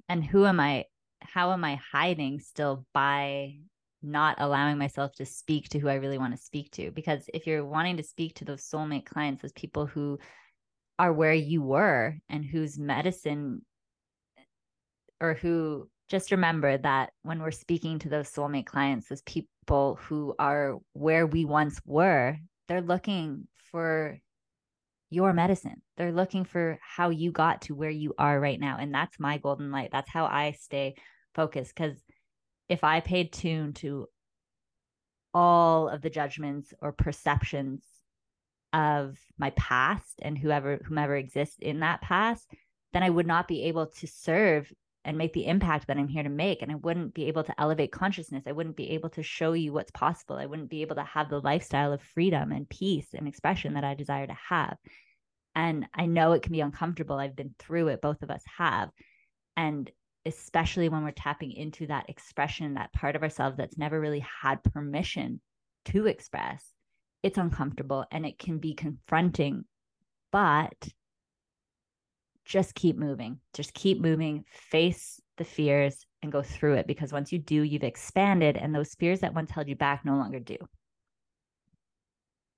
[0.09, 0.85] And who am I
[1.21, 3.57] how am I hiding still by
[4.01, 6.91] not allowing myself to speak to who I really want to speak to?
[6.91, 10.19] Because if you're wanting to speak to those soulmate clients, those people who
[10.99, 13.63] are where you were and whose medicine
[15.21, 20.35] or who just remember that when we're speaking to those soulmate clients, those people who
[20.39, 24.19] are where we once were, they're looking for
[25.11, 25.83] your medicine.
[25.97, 28.77] They're looking for how you got to where you are right now.
[28.79, 29.91] And that's my golden light.
[29.93, 30.97] That's how I stay
[31.35, 31.75] focused.
[31.75, 31.97] Because
[32.69, 34.07] if I paid tune to
[35.35, 37.83] all of the judgments or perceptions
[38.73, 42.51] of my past and whoever whomever exists in that past,
[42.93, 44.71] then I would not be able to serve
[45.09, 46.61] and make the impact that I'm here to make.
[46.61, 48.45] And I wouldn't be able to elevate consciousness.
[48.47, 50.37] I wouldn't be able to show you what's possible.
[50.37, 53.85] I wouldn't be able to have the lifestyle of freedom and peace and expression that
[53.85, 54.77] I desire to have.
[55.55, 57.17] And I know it can be uncomfortable.
[57.17, 58.91] I've been through it, both of us have.
[59.57, 59.91] And
[60.27, 64.63] especially when we're tapping into that expression, that part of ourselves that's never really had
[64.63, 65.41] permission
[65.87, 66.63] to express,
[67.23, 69.65] it's uncomfortable and it can be confronting.
[70.33, 70.77] But
[72.49, 73.39] just keep moving.
[73.53, 77.85] Just keep moving, face the fears and go through it because once you do, you've
[77.85, 80.57] expanded and those fears that once held you back no longer do.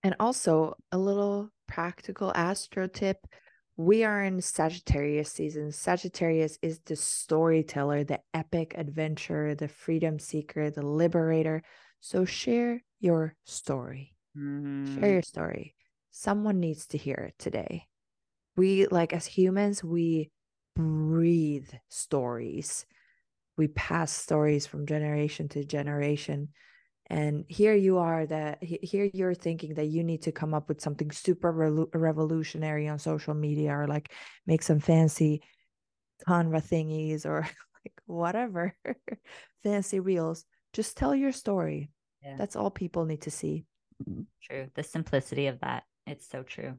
[0.03, 3.19] And also a little practical astro tip.
[3.77, 5.73] We are in Sagittarius season.
[5.73, 11.63] Sagittarius is the storyteller, the epic adventurer, the freedom seeker, the liberator.
[12.01, 14.15] So share your story.
[14.37, 15.01] Mm-hmm.
[15.01, 15.75] Share your story.
[16.11, 17.87] Someone needs to hear it today.
[18.61, 20.31] We, like, as humans, we
[20.77, 22.85] breathe stories.
[23.57, 26.51] We pass stories from generation to generation.
[27.07, 30.83] And here you are that here you're thinking that you need to come up with
[30.83, 34.13] something super re- revolutionary on social media or like
[34.47, 35.41] make some fancy
[36.29, 37.41] canva thingies or
[37.83, 38.77] like whatever
[39.63, 40.45] fancy reels.
[40.75, 41.89] Just tell your story.
[42.23, 42.37] Yeah.
[42.37, 43.65] that's all people need to see.
[44.07, 44.25] Mm-hmm.
[44.43, 44.67] true.
[44.75, 45.85] The simplicity of that.
[46.07, 46.75] It's so true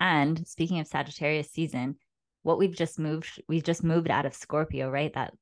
[0.00, 1.96] and speaking of sagittarius season
[2.42, 5.32] what we've just moved we've just moved out of scorpio right that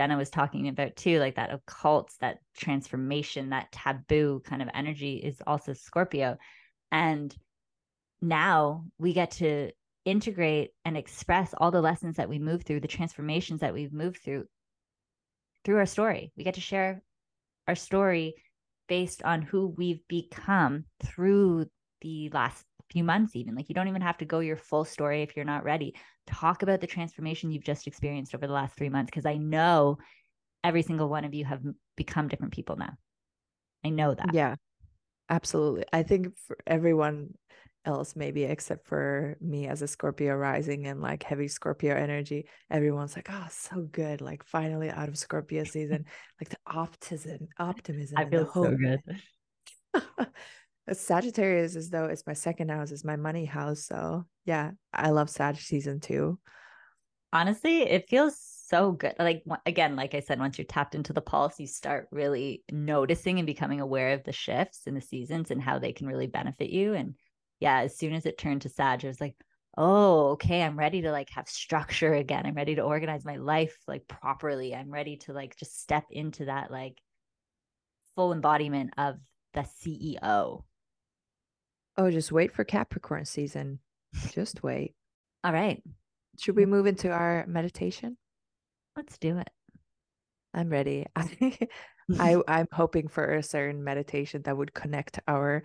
[0.00, 5.16] Jenna was talking about too, like that occult, that transformation, that taboo kind of energy
[5.16, 6.38] is also Scorpio.
[6.90, 7.36] And
[8.22, 9.72] now we get to
[10.06, 14.22] integrate and express all the lessons that we move through, the transformations that we've moved
[14.22, 14.46] through
[15.66, 16.32] through our story.
[16.34, 17.02] We get to share
[17.68, 18.36] our story
[18.88, 21.66] based on who we've become through
[22.00, 25.22] the last few months even like you don't even have to go your full story
[25.22, 25.94] if you're not ready.
[26.26, 29.98] Talk about the transformation you've just experienced over the last three months because i know
[30.62, 31.62] every single one of you have
[31.96, 32.92] become different people now.
[33.84, 34.34] I know that.
[34.34, 34.56] Yeah
[35.30, 35.84] absolutely.
[35.92, 37.34] I think for everyone
[37.86, 43.16] else maybe except for me as a scorpio rising and like heavy scorpio energy everyone's
[43.16, 46.04] like oh so good like finally out of scorpio season.
[46.40, 49.00] Like the optimism optimism i feel so good
[50.92, 53.84] Sagittarius is though it's my second house, is my money house.
[53.84, 56.38] So yeah, I love Sag season two.
[57.32, 59.14] Honestly, it feels so good.
[59.18, 63.38] Like again, like I said, once you're tapped into the pulse, you start really noticing
[63.38, 66.70] and becoming aware of the shifts in the seasons and how they can really benefit
[66.70, 66.94] you.
[66.94, 67.14] And
[67.60, 69.36] yeah, as soon as it turned to Sag, it was like,
[69.76, 72.46] oh, okay, I'm ready to like have structure again.
[72.46, 74.74] I'm ready to organize my life like properly.
[74.74, 76.98] I'm ready to like just step into that like
[78.16, 79.16] full embodiment of
[79.54, 80.64] the CEO
[82.00, 83.78] Oh, just wait for Capricorn season.
[84.30, 84.94] Just wait.
[85.44, 85.82] All right.
[86.38, 88.16] Should we move into our meditation?
[88.96, 89.50] Let's do it.
[90.54, 91.04] I'm ready.
[91.16, 91.58] I,
[92.18, 95.62] I I'm hoping for a certain meditation that would connect our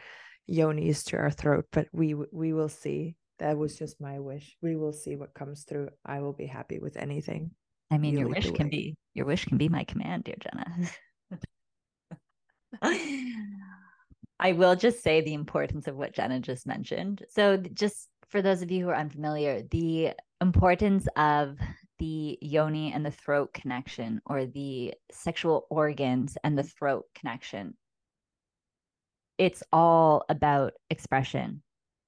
[0.52, 3.16] yonis to our throat, but we we will see.
[3.40, 4.58] That was just my wish.
[4.62, 5.88] We will see what comes through.
[6.06, 7.52] I will be happy with anything.
[7.90, 10.90] I mean, your wish can be your wish can be my command, dear Jenna.
[14.40, 17.24] I will just say the importance of what Jenna just mentioned.
[17.30, 21.58] So, just for those of you who are unfamiliar, the importance of
[22.00, 27.76] the yoni and the throat connection, or the sexual organs and the throat connection,
[29.38, 31.62] it's all about expression.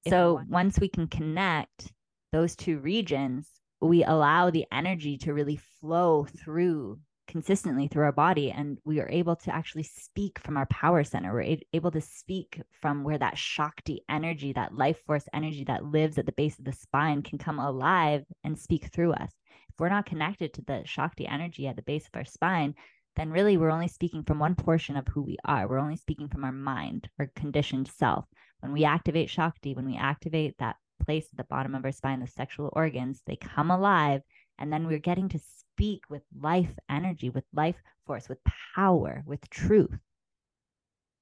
[0.10, 1.92] So, once we can connect
[2.34, 8.52] those two regions, we allow the energy to really flow through consistently through our body
[8.52, 11.34] and we are able to actually speak from our power center.
[11.34, 16.18] We're able to speak from where that shakti energy that life force energy that lives
[16.18, 19.32] at the base of the spine can come alive and speak through us.
[19.70, 22.74] If we're not connected to the shakti energy at the base of our spine
[23.16, 25.68] then really we're only speaking from one portion of who we are.
[25.68, 28.26] We're only speaking from our mind our conditioned self.
[28.62, 32.22] When we activate shakti when we activate that place at the bottom of our spine
[32.22, 34.22] the sexual organs they come alive
[34.60, 35.40] and then we're getting to
[35.78, 37.76] speak with life energy, with life
[38.08, 38.40] force, with
[38.76, 39.96] power, with truth.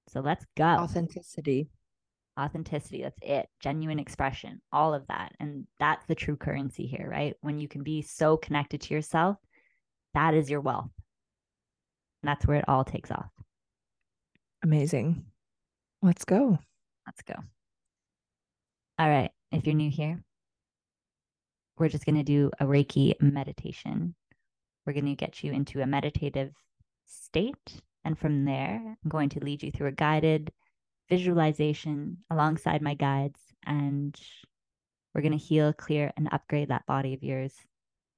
[0.07, 0.63] So let's go.
[0.63, 1.67] Authenticity.
[2.39, 3.01] Authenticity.
[3.03, 3.49] That's it.
[3.59, 5.33] Genuine expression, all of that.
[5.41, 7.35] And that's the true currency here, right?
[7.41, 9.35] When you can be so connected to yourself,
[10.13, 10.89] that is your wealth.
[12.23, 13.29] And that's where it all takes off.
[14.63, 15.25] Amazing.
[16.01, 16.57] Let's go.
[17.05, 17.35] Let's go.
[18.97, 19.31] All right.
[19.51, 20.23] If you're new here,
[21.77, 24.15] we're just going to do a Reiki meditation.
[24.85, 26.53] We're going to get you into a meditative
[27.05, 27.81] state.
[28.03, 30.51] And from there, I'm going to lead you through a guided
[31.09, 33.39] visualization alongside my guides.
[33.65, 34.15] And
[35.13, 37.53] we're going to heal, clear, and upgrade that body of yours,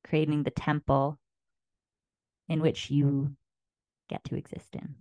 [0.04, 1.18] creating the temple
[2.50, 3.36] in which you
[4.10, 4.96] get to exist in.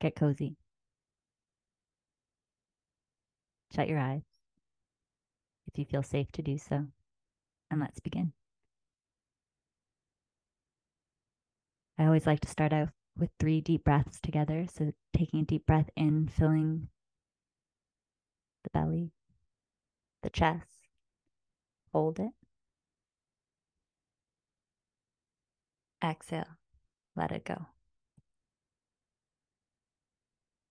[0.00, 0.56] Get cozy.
[3.74, 4.22] Shut your eyes
[5.68, 6.86] if you feel safe to do so.
[7.70, 8.32] And let's begin.
[12.00, 12.88] I always like to start out
[13.18, 14.66] with three deep breaths together.
[14.74, 16.88] So, taking a deep breath in, filling
[18.64, 19.10] the belly,
[20.22, 20.88] the chest,
[21.92, 22.30] hold it.
[26.02, 26.56] Exhale,
[27.16, 27.66] let it go.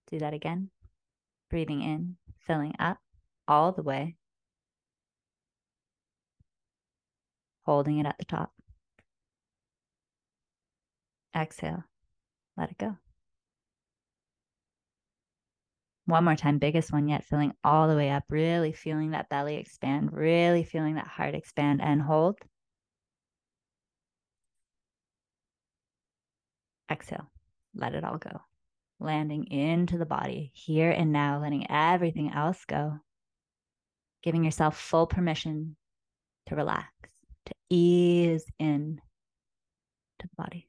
[0.10, 0.72] Do that again.
[1.52, 2.98] Breathing in, filling up
[3.48, 4.16] all the way.
[7.68, 8.52] Holding it at the top.
[11.36, 11.84] Exhale,
[12.58, 12.98] let it go.
[16.06, 19.58] One more time, biggest one yet, filling all the way up, really feeling that belly
[19.58, 22.40] expand, really feeling that heart expand and hold.
[26.92, 27.30] Exhale,
[27.76, 28.42] let it all go.
[29.00, 33.00] Landing into the body here and now, letting everything else go.
[34.24, 35.76] Giving yourself full permission
[36.48, 36.88] to relax,
[37.46, 39.00] to ease in
[40.18, 40.69] to the body.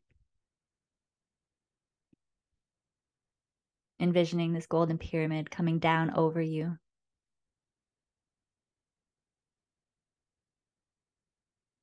[4.00, 6.78] Envisioning this golden pyramid coming down over you.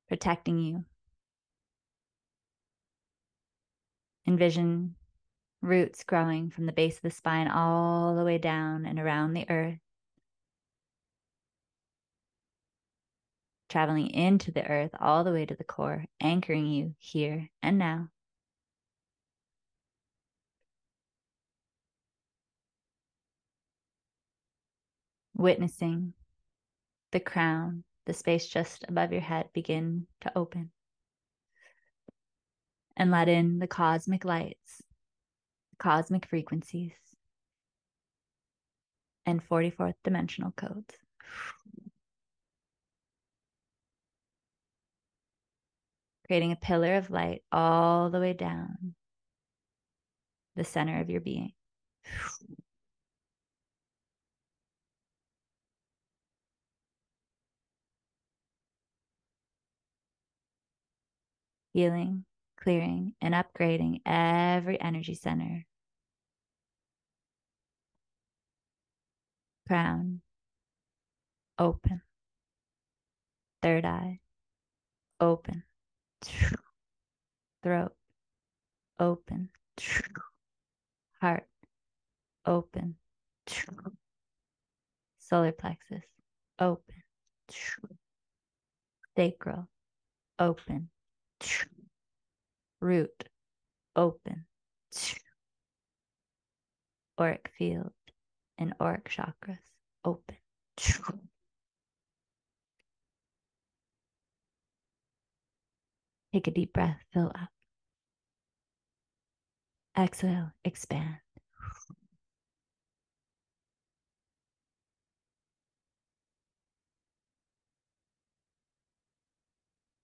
[0.08, 0.84] Protecting you.
[4.26, 4.94] Envision
[5.62, 9.48] roots growing from the base of the spine all the way down and around the
[9.48, 9.78] earth.
[13.68, 18.08] Traveling into the earth all the way to the core, anchoring you here and now.
[25.38, 26.12] Witnessing
[27.12, 30.70] the crown, the space just above your head begin to open.
[32.96, 34.82] And let in the cosmic lights,
[35.78, 36.92] cosmic frequencies,
[39.24, 40.94] and 44th dimensional codes.
[46.26, 48.94] Creating a pillar of light all the way down
[50.56, 51.52] the center of your being.
[61.78, 62.24] Healing,
[62.60, 65.64] clearing, and upgrading every energy center.
[69.68, 70.20] Crown,
[71.56, 72.02] open.
[73.62, 74.18] Third eye,
[75.20, 75.62] open.
[77.62, 77.92] Throat,
[78.98, 79.50] open.
[81.20, 81.46] Heart,
[82.44, 82.96] open.
[85.20, 86.02] Solar plexus,
[86.58, 87.02] open.
[89.16, 89.68] Sacral,
[90.40, 90.90] open
[92.80, 93.28] root
[93.96, 94.46] open.
[97.18, 97.92] Auric field
[98.58, 99.58] and auric chakras
[100.04, 100.36] open.
[106.32, 107.48] Take a deep breath fill up.
[109.96, 111.16] Exhale expand.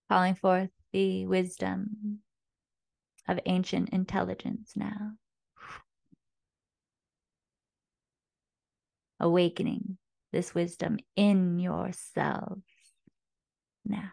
[0.09, 2.20] Calling forth the wisdom
[3.26, 5.14] of ancient intelligence now.
[9.18, 9.99] Awakening
[10.32, 12.62] this wisdom in yourselves
[13.84, 14.12] now.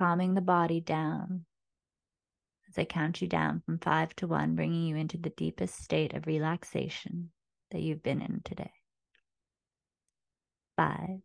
[0.00, 1.46] calming the body down
[2.74, 6.12] as I count you down from five to one, bringing you into the deepest state
[6.14, 7.30] of relaxation
[7.70, 8.72] that you've been in today.
[10.76, 11.20] Five,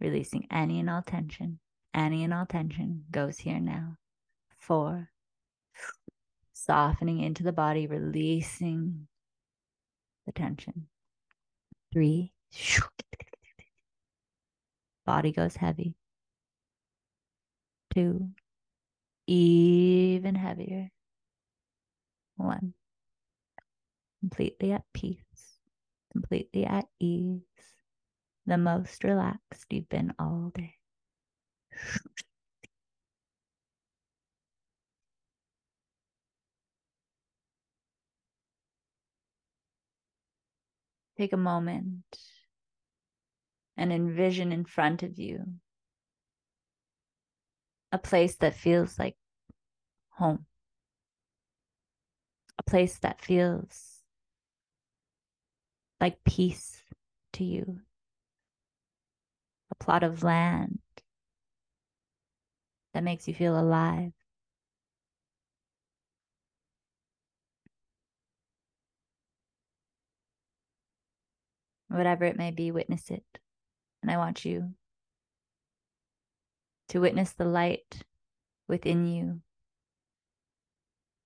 [0.00, 1.60] releasing any and all tension.
[1.94, 3.96] Any and all tension goes here now.
[4.58, 5.10] Four,
[6.52, 9.06] softening into the body, releasing
[10.26, 10.88] the tension.
[11.92, 12.32] Three,
[15.06, 15.94] body goes heavy.
[17.94, 18.30] Two,
[19.26, 20.90] even heavier.
[22.36, 22.74] One,
[24.20, 25.60] completely at peace,
[26.12, 27.42] completely at ease,
[28.46, 30.74] the most relaxed you've been all day.
[41.16, 42.02] Take a moment
[43.76, 45.60] and envision in front of you
[47.94, 49.14] a place that feels like
[50.10, 50.46] home,
[52.58, 54.00] a place that feels
[56.00, 56.82] like peace
[57.34, 57.78] to you,
[59.70, 60.80] a plot of land
[62.94, 64.10] that makes you feel alive.
[71.86, 73.22] Whatever it may be, witness it.
[74.02, 74.74] And I want you
[76.88, 78.04] to witness the light
[78.68, 79.40] within you.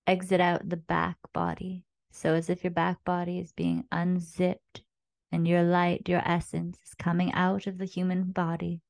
[0.07, 1.85] Exit out the back body.
[2.11, 4.83] So, as if your back body is being unzipped
[5.31, 8.81] And your light, your essence is coming out of the human body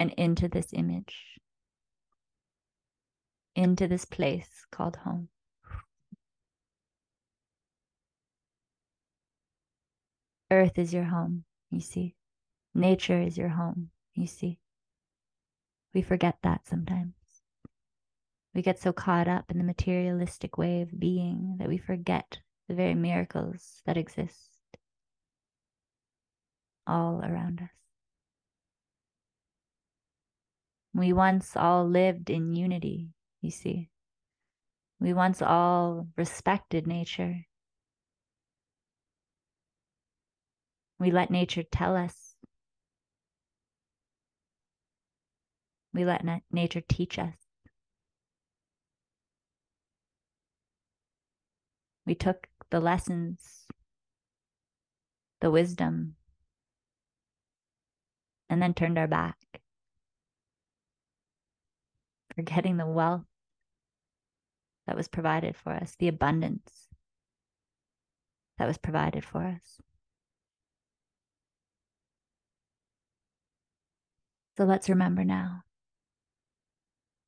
[0.00, 1.38] and into this image,
[3.56, 5.28] into this place called home.
[10.50, 12.14] Earth is your home, you see.
[12.74, 14.58] Nature is your home, you see.
[15.98, 17.14] We forget that sometimes.
[18.54, 22.38] We get so caught up in the materialistic way of being that we forget
[22.68, 24.52] the very miracles that exist
[26.86, 27.70] all around us.
[30.94, 33.08] We once all lived in unity,
[33.40, 33.90] you see.
[35.00, 37.44] We once all respected nature.
[41.00, 42.27] We let nature tell us.
[45.92, 47.34] We let na- nature teach us.
[52.06, 53.66] We took the lessons,
[55.40, 56.14] the wisdom,
[58.48, 59.36] and then turned our back,
[62.34, 63.26] forgetting the wealth
[64.86, 66.88] that was provided for us, the abundance
[68.56, 69.80] that was provided for us.
[74.56, 75.62] So let's remember now.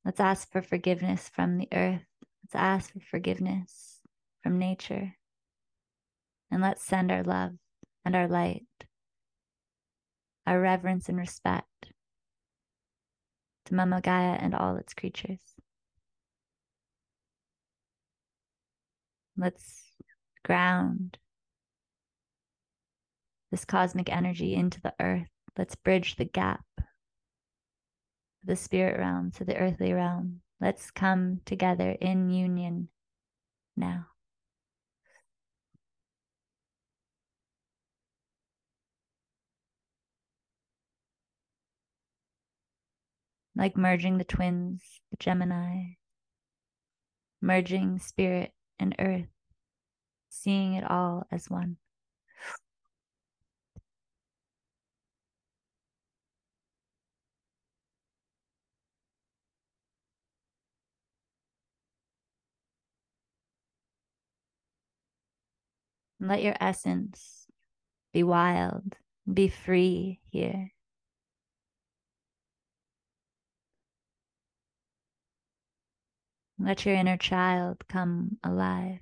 [0.03, 2.05] Let's ask for forgiveness from the earth.
[2.43, 4.01] Let's ask for forgiveness
[4.41, 5.15] from nature.
[6.49, 7.53] And let's send our love
[8.03, 8.65] and our light,
[10.45, 11.93] our reverence and respect
[13.65, 15.39] to Mama Gaia and all its creatures.
[19.37, 19.83] Let's
[20.43, 21.17] ground
[23.51, 25.29] this cosmic energy into the earth.
[25.57, 26.65] Let's bridge the gap
[28.43, 30.41] the spirit realm to the earthly realm.
[30.59, 32.89] Let's come together in union
[33.75, 34.07] now.
[43.55, 44.81] Like merging the twins,
[45.11, 45.95] the Gemini,
[47.41, 49.27] merging spirit and earth,
[50.29, 51.77] seeing it all as one.
[66.23, 67.47] Let your essence
[68.13, 68.95] be wild,
[69.31, 70.71] be free here.
[76.59, 78.99] Let your inner child come alive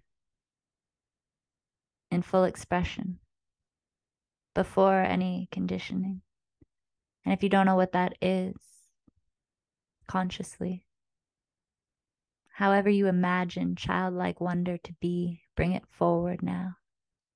[2.09, 3.19] in full expression
[4.55, 6.21] before any conditioning.
[7.25, 8.55] And if you don't know what that is,
[10.07, 10.85] consciously,
[12.53, 16.78] however you imagine childlike wonder to be, bring it forward now.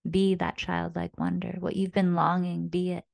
[0.09, 3.05] Be that childlike wonder, what you've been longing, be it.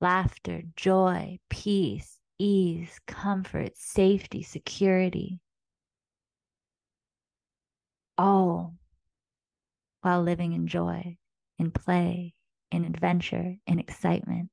[0.00, 5.40] Laughter, joy, peace, ease, comfort, safety, security.
[8.18, 8.74] All
[10.02, 11.16] while living in joy,
[11.58, 12.34] in play,
[12.70, 14.50] in adventure, in excitement.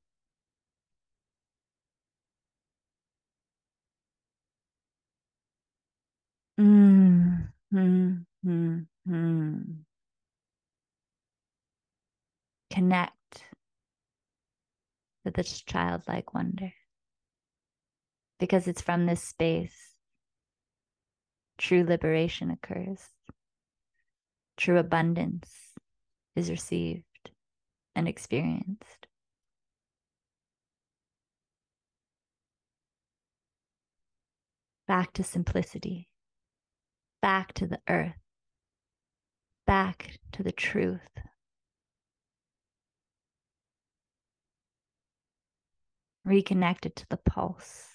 [6.58, 9.84] Mm, mm, mm, mm
[12.70, 13.44] connect
[15.24, 16.72] with this childlike wonder.
[18.38, 19.90] Because it's from this space
[21.58, 23.00] true liberation occurs,
[24.56, 25.50] true abundance
[26.34, 27.04] is received
[27.94, 29.06] and experienced.
[34.88, 36.08] Back to simplicity,
[37.20, 38.16] back to the earth,
[39.66, 41.29] back to the truth
[46.24, 47.86] reconnected to the pulse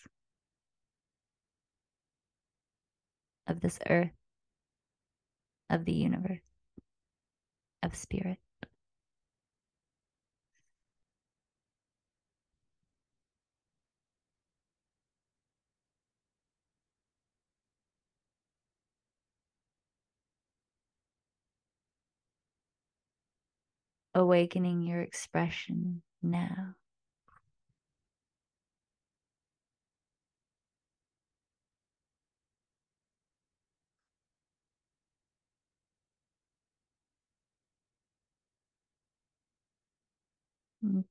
[3.48, 4.12] of this earth,
[5.70, 6.42] of the universe,
[7.84, 8.40] of spirit.
[24.18, 26.76] Awakening your expression now.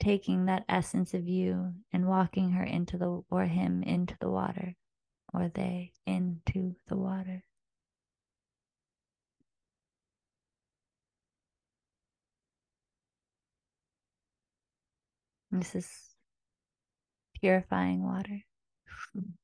[0.01, 4.77] Taking that essence of you and walking her into the or him into the water
[5.35, 7.45] or they into the water.
[15.51, 15.89] This is
[17.41, 18.41] purifying water.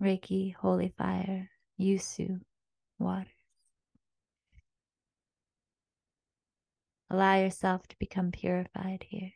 [0.00, 2.40] Reiki, holy fire, Usui,
[2.98, 3.26] water.
[7.10, 9.32] Allow yourself to become purified here.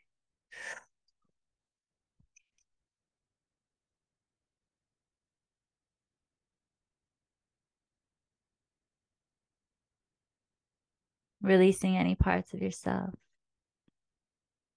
[11.40, 13.14] Releasing any parts of yourself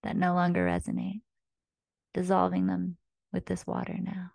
[0.01, 1.21] that no longer resonate,
[2.13, 2.97] dissolving them
[3.31, 4.34] with this water now.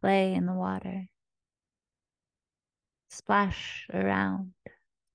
[0.00, 1.08] Play in the water
[3.16, 4.52] splash around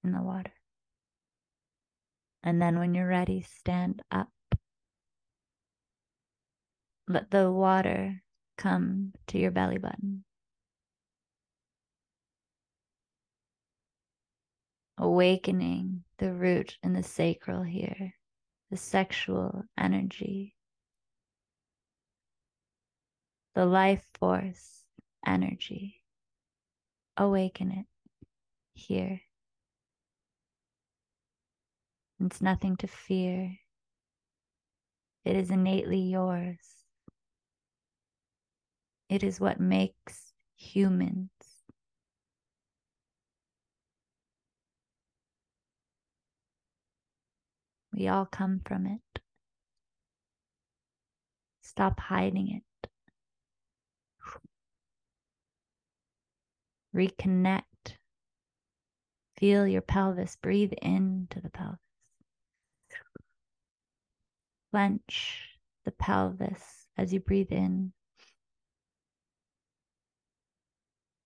[0.04, 0.54] in the water.
[2.44, 4.30] And then when you're ready, stand up.
[7.08, 8.24] Let the water
[8.58, 10.24] come to your belly button.
[14.98, 18.16] Awakening the root and the sacral here,
[18.70, 20.56] the sexual energy,
[23.56, 24.84] the life force
[25.26, 26.02] energy.
[27.18, 27.86] Awaken it
[28.74, 29.22] here.
[32.20, 33.58] It's nothing to fear.
[35.26, 36.60] It is innately yours.
[39.10, 41.30] It is what makes humans.
[47.94, 49.22] We all come from it.
[51.62, 52.71] Stop hiding it.
[56.96, 57.64] Reconnect
[59.42, 60.36] Feel your pelvis.
[60.36, 61.80] Breathe into the pelvis.
[64.70, 67.92] Clench the pelvis as you breathe in.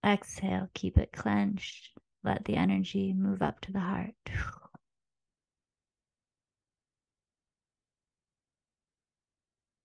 [0.06, 1.90] Exhale, keep it clenched.
[2.24, 4.16] Let the energy move up to the heart.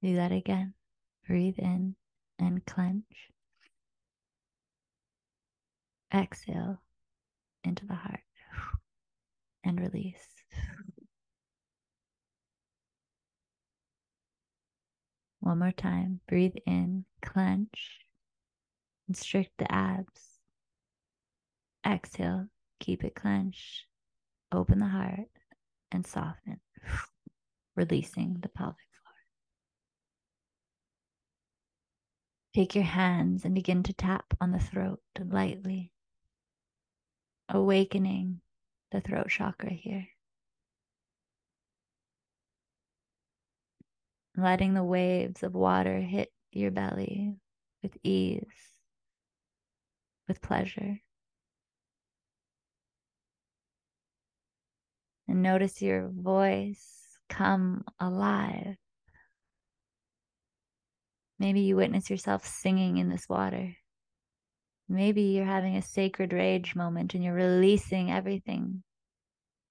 [0.03, 0.74] Do that again.
[1.26, 1.97] Breathe in
[2.39, 3.30] and clench.
[6.12, 6.82] Exhale,
[7.64, 8.20] into the heart
[9.64, 10.26] and release.
[15.40, 16.20] One more time.
[16.28, 18.00] Breathe in, clench,
[19.06, 20.38] constrict the abs.
[21.86, 22.46] Exhale,
[22.78, 23.86] keep it clenched.
[24.52, 25.28] Open the heart
[25.92, 26.61] and soften,
[27.76, 29.14] releasing the pelvic floor.
[32.52, 35.92] Take your hands and begin to tap on the throat lightly
[37.51, 38.40] awakening
[38.92, 40.07] the throat chakra here.
[44.36, 47.34] Letting the waves of water hit your belly
[47.82, 48.44] with ease,
[50.28, 51.01] with pleasure.
[55.28, 58.76] And notice your voice come alive.
[61.38, 63.76] Maybe you witness yourself singing in this water.
[64.93, 68.82] Maybe you're having a sacred rage moment and you're releasing everything,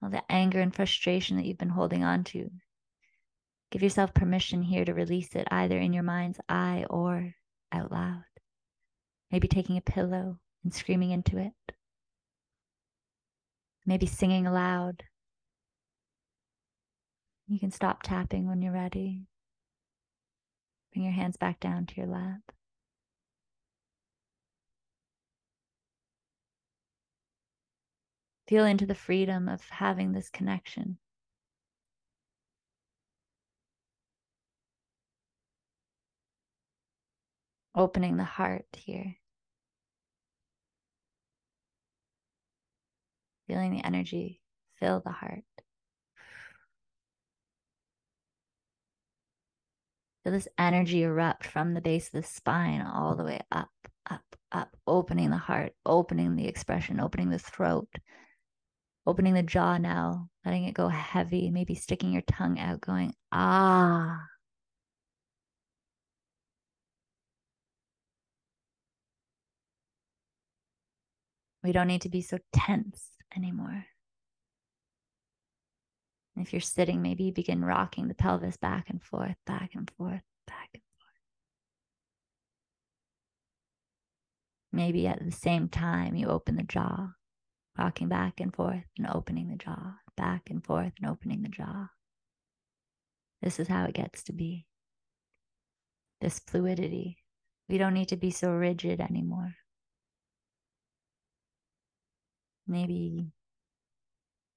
[0.02, 2.50] all the anger and frustration that you've been holding on to.
[3.70, 7.34] Give yourself permission here to release it either in your mind's eye or
[7.70, 8.24] out loud.
[9.30, 11.52] Maybe taking a pillow and screaming into it.
[13.84, 15.04] Maybe singing aloud.
[17.46, 19.26] You can stop tapping when you're ready.
[20.94, 22.40] Bring your hands back down to your lap.
[28.50, 30.98] Feel into the freedom of having this connection.
[37.76, 39.18] Opening the heart here.
[43.46, 44.40] Feeling the energy
[44.80, 45.44] fill the heart.
[50.24, 53.70] Feel this energy erupt from the base of the spine all the way up,
[54.10, 57.88] up, up, opening the heart, opening the expression, opening the throat,
[59.10, 64.24] opening the jaw now, letting it go heavy, maybe sticking your tongue out, going, ah.
[71.64, 73.84] We don't need to be so tense anymore.
[76.36, 80.22] If you're sitting, maybe you begin rocking the pelvis back and forth, back and forth,
[80.46, 81.10] back and forth.
[84.72, 87.08] Maybe at the same time, you open the jaw
[87.80, 91.88] rocking back and forth and opening the jaw, back and forth and opening the jaw.
[93.40, 94.66] This is how it gets to be.
[96.20, 97.16] This fluidity.
[97.70, 99.54] We don't need to be so rigid anymore.
[102.66, 103.32] Maybe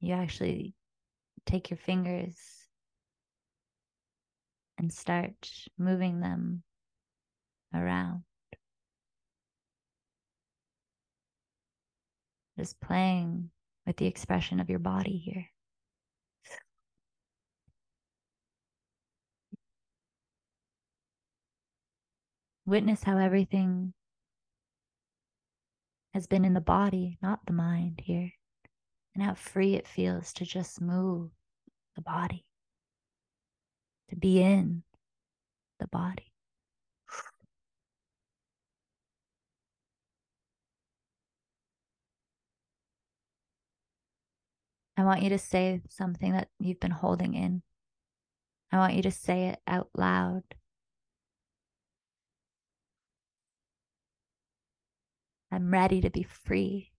[0.01, 0.75] you actually
[1.45, 2.35] take your fingers
[4.77, 6.63] and start moving them
[7.73, 8.23] around.
[12.57, 13.49] Just playing
[13.85, 15.47] with the expression of your body here.
[22.65, 23.93] Witness how everything
[26.13, 28.31] has been in the body, not the mind here,
[29.15, 31.31] and how free it feels to just move
[31.95, 32.45] the body,
[34.09, 34.83] to be in
[35.79, 36.32] the body.
[44.95, 47.63] I want you to say something that you've been holding in.
[48.71, 50.43] I want you to say it out loud.
[55.51, 56.91] I'm ready to be free.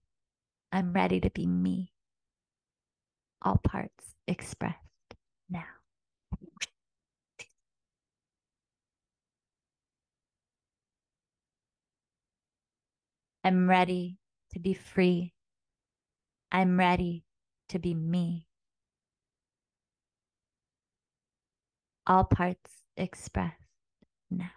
[0.73, 1.93] I'm ready to be me.
[3.43, 4.79] All parts expressed
[5.49, 5.65] now.
[13.45, 14.19] I'm ready
[14.53, 15.33] to be free.
[16.51, 17.25] I'm ready
[17.69, 18.47] to be me.
[22.07, 23.55] All parts expressed
[24.31, 24.51] now.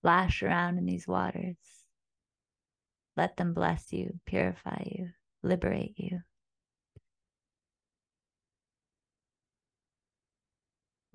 [0.00, 1.56] Splash around in these waters.
[3.16, 5.10] Let them bless you, purify you,
[5.42, 6.20] liberate you.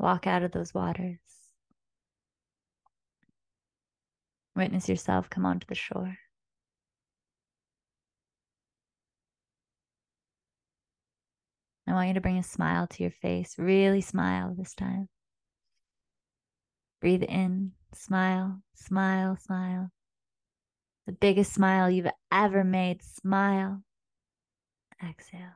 [0.04, 1.18] Walk out of those waters.
[4.54, 6.18] Witness yourself come onto the shore.
[11.88, 13.56] I want you to bring a smile to your face.
[13.58, 15.08] Really smile this time.
[17.00, 19.90] Breathe in, smile, smile, smile.
[21.08, 23.02] The biggest smile you've ever made.
[23.04, 23.82] Smile.
[25.02, 25.56] Exhale.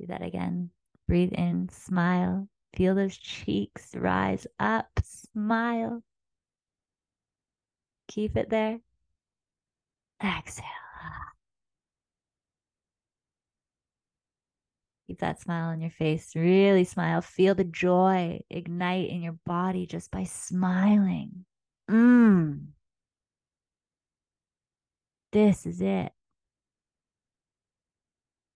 [0.00, 0.70] Do that again.
[1.08, 2.48] Breathe in, smile.
[2.74, 6.02] Feel those cheeks rise up, smile.
[8.08, 8.80] Keep it there.
[10.22, 10.66] Exhale.
[15.06, 16.34] Keep that smile on your face.
[16.34, 17.20] Really smile.
[17.20, 21.44] Feel the joy ignite in your body just by smiling.
[21.90, 22.66] Mmm.
[25.32, 26.12] This is it.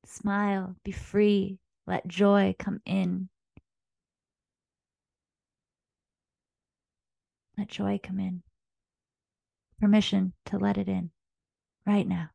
[0.07, 0.77] Smile.
[0.85, 1.59] Be free.
[1.87, 3.29] Let joy come in.
[7.57, 8.43] Let joy come in.
[9.81, 11.11] Permission to let it in
[11.87, 12.31] right now.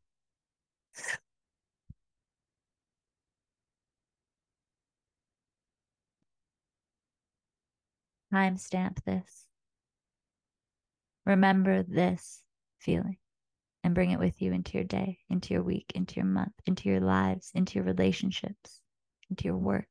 [8.33, 9.47] Timestamp this.
[11.25, 12.41] Remember this
[12.79, 13.17] feeling
[13.83, 16.87] and bring it with you into your day, into your week, into your month, into
[16.87, 18.80] your lives, into your relationships
[19.31, 19.87] into your work.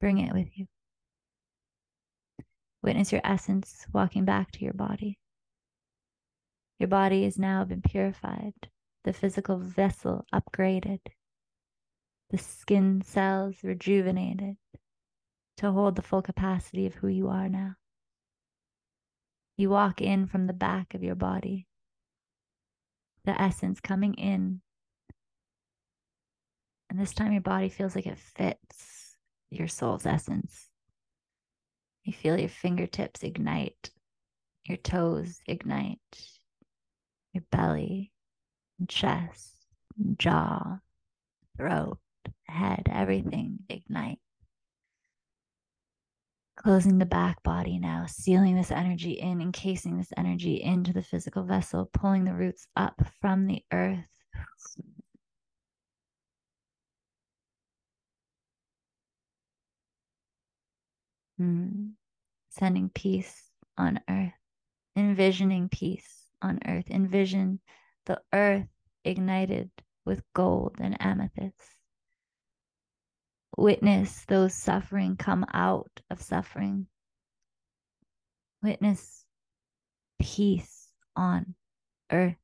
[0.00, 0.66] Bring it with you.
[2.82, 5.18] Witness your essence walking back to your body.
[6.78, 8.52] Your body has now been purified,
[9.04, 11.00] the physical vessel upgraded,
[12.30, 14.56] the skin cells rejuvenated
[15.56, 17.76] to hold the full capacity of who you are now.
[19.56, 21.66] You walk in from the back of your body,
[23.24, 24.60] the essence coming in
[26.96, 29.18] and this time your body feels like it fits
[29.50, 30.70] your soul's essence.
[32.04, 33.90] You feel your fingertips ignite,
[34.64, 35.98] your toes ignite,
[37.34, 38.12] your belly,
[38.78, 39.52] and chest,
[40.16, 40.78] jaw,
[41.58, 41.98] throat,
[42.44, 44.20] head, everything ignite.
[46.56, 51.44] Closing the back body now, sealing this energy in, encasing this energy into the physical
[51.44, 54.06] vessel, pulling the roots up from the earth
[61.40, 61.92] Mm.
[62.50, 64.32] Sending peace on earth,
[64.96, 66.88] envisioning peace on earth.
[66.88, 67.60] Envision
[68.06, 68.68] the earth
[69.04, 69.70] ignited
[70.06, 71.76] with gold and amethyst.
[73.58, 76.86] Witness those suffering come out of suffering.
[78.62, 79.24] Witness
[80.18, 81.54] peace on
[82.10, 82.36] earth.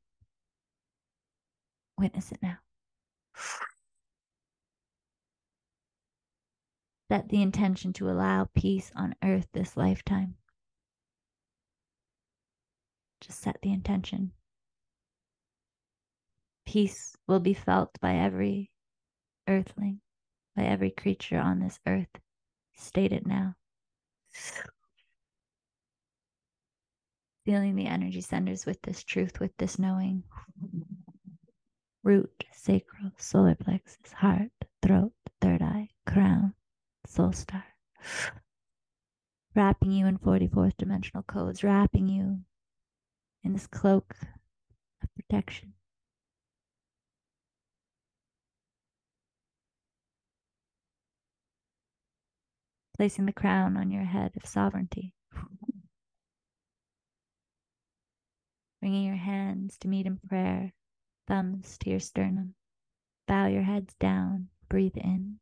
[1.99, 2.59] Witness it now.
[7.13, 10.35] Set the intention to allow peace on earth this lifetime.
[13.21, 14.33] Just set the intention.
[16.65, 18.71] Peace will be felt by every
[19.47, 20.01] earthling,
[20.57, 22.09] by every creature on this earth.
[22.77, 23.57] State it now.
[27.45, 30.23] Feeling the energy centers with this truth, with this knowing.
[32.03, 34.51] Root, sacral, solar plexus, heart,
[34.81, 36.55] throat, third eye, crown,
[37.13, 37.65] soul star.
[39.55, 42.39] Wrapping you in 44th dimensional codes, wrapping you
[43.45, 44.17] in this cloak
[45.03, 45.75] of protection.
[52.97, 55.13] Placing the crown on your head of sovereignty.
[58.81, 60.73] Bringing your hands to meet in prayer,
[61.29, 62.55] thumbs to your sternum.
[63.29, 65.42] Bow your heads down, breathe in.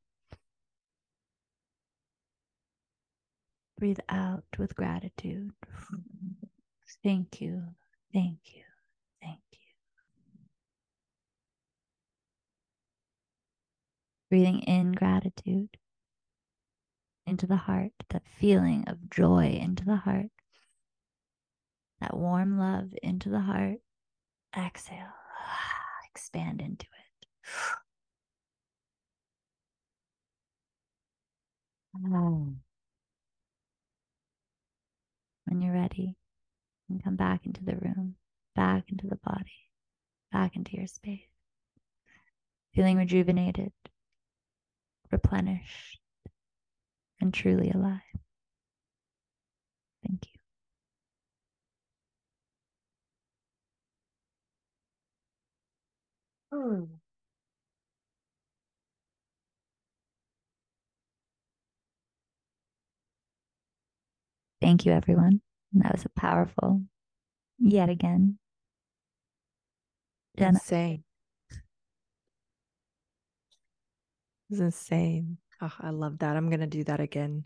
[3.81, 5.53] Breathe out with gratitude.
[7.03, 7.65] Thank you,
[8.13, 8.63] thank you,
[9.23, 9.59] thank you.
[14.31, 15.71] Breathing in gratitude
[17.27, 20.31] into the heart, that feeling of joy into the heart,
[22.03, 23.79] that warm love into the heart.
[24.57, 25.15] Exhale,
[26.11, 27.27] expand into it.
[31.97, 32.57] Mm.
[35.51, 36.17] When you're ready,
[36.89, 38.15] and come back into the room,
[38.55, 39.69] back into the body,
[40.31, 41.27] back into your space.
[42.73, 43.73] Feeling rejuvenated,
[45.11, 45.99] replenished,
[47.21, 48.01] and truly alive.
[50.07, 50.27] Thank
[56.53, 56.59] you.
[56.59, 57.00] Hmm.
[64.61, 65.41] Thank you, everyone.
[65.73, 66.83] That was a powerful,
[67.59, 68.39] yet again.
[70.37, 70.59] Jenna.
[70.59, 71.05] Insane.
[74.51, 75.39] It's insane.
[75.63, 76.37] Oh, I love that.
[76.37, 77.45] I'm gonna do that again.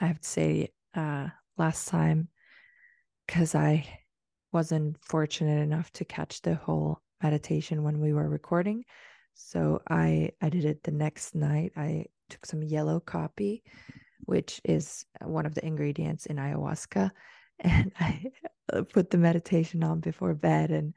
[0.00, 2.28] I have to say, uh, last time,
[3.26, 3.86] because I
[4.52, 8.84] wasn't fortunate enough to catch the whole meditation when we were recording.
[9.34, 11.72] So I I did it the next night.
[11.76, 13.62] I took some yellow coffee,
[14.24, 17.10] which is one of the ingredients in ayahuasca,
[17.60, 18.30] and I
[18.72, 20.94] uh, put the meditation on before bed and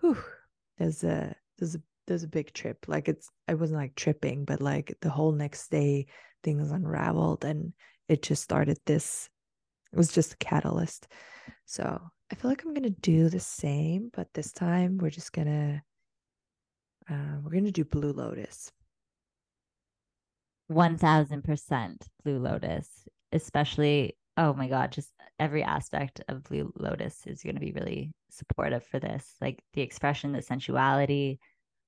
[0.00, 0.16] whew,
[0.78, 2.86] there's a there's a there's a big trip.
[2.88, 6.06] Like it's i wasn't like tripping but like the whole next day
[6.42, 7.72] things unraveled and
[8.08, 9.28] it just started this
[9.92, 11.08] it was just a catalyst.
[11.66, 12.00] So
[12.32, 15.82] i feel like i'm gonna do the same but this time we're just gonna
[17.10, 18.70] uh, we're gonna do blue lotus
[20.70, 22.88] 1000% blue lotus
[23.32, 28.12] especially oh my god just every aspect of blue lotus is going to be really
[28.30, 31.38] supportive for this like the expression the sensuality.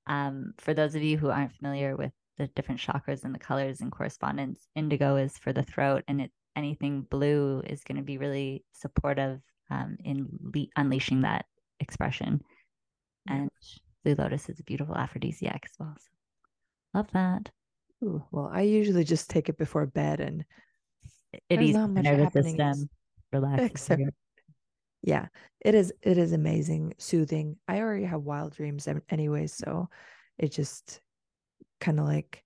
[0.06, 3.80] Um, for those of you who aren't familiar with the different chakras and the colors
[3.80, 8.18] and correspondence indigo is for the throat and it anything blue is going to be
[8.18, 11.46] really supportive um, in le- unleashing that
[11.80, 12.42] expression.
[13.28, 13.48] And
[14.04, 17.50] blue lotus is a beautiful aphrodisiac as well so love that
[18.02, 20.44] Ooh, well i usually just take it before bed and
[21.48, 22.88] it eases the nervous system,
[23.32, 23.90] relaxes.
[25.02, 25.26] yeah,
[25.60, 25.92] it is.
[26.02, 27.56] It is amazing, soothing.
[27.68, 29.88] I already have wild dreams anyway, so
[30.38, 31.00] it just
[31.80, 32.44] kind of like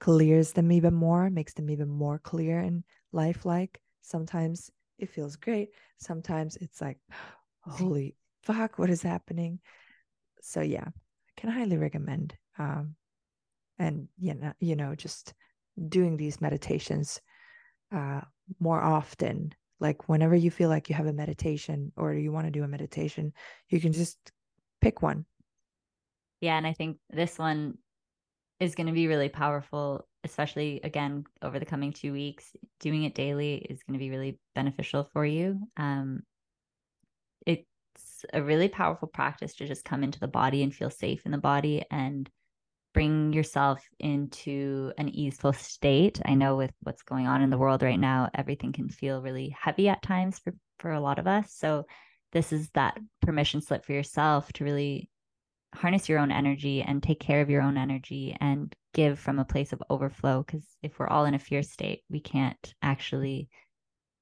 [0.00, 3.80] clears them even more, makes them even more clear and lifelike.
[4.02, 5.70] Sometimes it feels great.
[5.98, 6.98] Sometimes it's like,
[7.62, 9.60] holy fuck, what is happening?
[10.42, 12.34] So yeah, I can highly recommend.
[12.58, 12.94] Um,
[13.80, 15.34] and you know, you know, just
[15.88, 17.20] doing these meditations
[17.92, 18.20] uh,
[18.60, 19.52] more often.
[19.80, 22.68] Like whenever you feel like you have a meditation or you want to do a
[22.68, 23.32] meditation,
[23.70, 24.18] you can just
[24.82, 25.24] pick one.
[26.42, 26.58] Yeah.
[26.58, 27.78] And I think this one
[28.60, 32.54] is going to be really powerful, especially again over the coming two weeks.
[32.80, 35.58] Doing it daily is going to be really beneficial for you.
[35.78, 36.20] Um,
[37.46, 37.64] it's
[38.34, 41.38] a really powerful practice to just come into the body and feel safe in the
[41.38, 42.28] body and
[42.92, 46.20] bring yourself into an easeful state.
[46.24, 49.54] I know with what's going on in the world right now, everything can feel really
[49.58, 51.54] heavy at times for, for a lot of us.
[51.54, 51.86] So,
[52.32, 55.10] this is that permission slip for yourself to really
[55.74, 59.44] harness your own energy and take care of your own energy and give from a
[59.44, 60.44] place of overflow.
[60.44, 63.48] Because if we're all in a fear state, we can't actually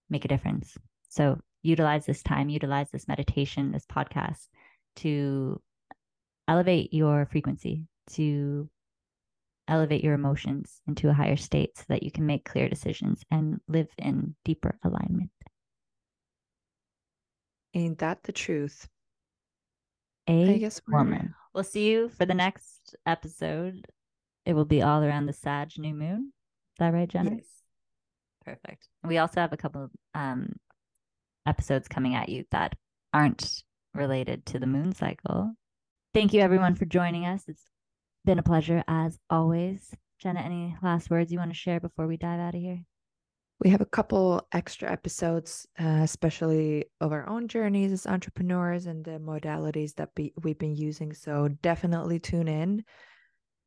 [0.08, 0.76] make a difference.
[1.10, 4.46] So, utilize this time, utilize this meditation, this podcast
[4.96, 5.60] to
[6.46, 8.68] elevate your frequency, to
[9.66, 13.60] elevate your emotions into a higher state so that you can make clear decisions and
[13.68, 15.30] live in deeper alignment.
[17.74, 18.88] Ain't that the truth?
[20.28, 21.34] A I guess we're- woman.
[21.54, 23.86] We'll see you for the next episode.
[24.44, 26.32] It will be all around the Sag new moon.
[26.72, 27.36] Is that right, Jenna?
[27.36, 27.62] Yes.
[28.44, 28.88] Perfect.
[29.02, 30.52] We also have a couple of um,
[31.46, 32.74] episodes coming at you that
[33.12, 33.62] aren't
[33.94, 35.52] related to the moon cycle.
[36.14, 37.44] Thank you, everyone, for joining us.
[37.48, 37.66] It's
[38.28, 39.90] been a pleasure as always.
[40.18, 42.84] Jenna, any last words you want to share before we dive out of here?
[43.64, 49.02] We have a couple extra episodes, uh, especially of our own journeys as entrepreneurs and
[49.02, 51.14] the modalities that be, we've been using.
[51.14, 52.84] So definitely tune in.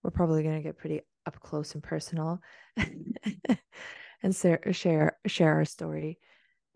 [0.04, 2.40] We're probably going to get pretty up close and personal
[2.78, 6.20] and share, share share our story,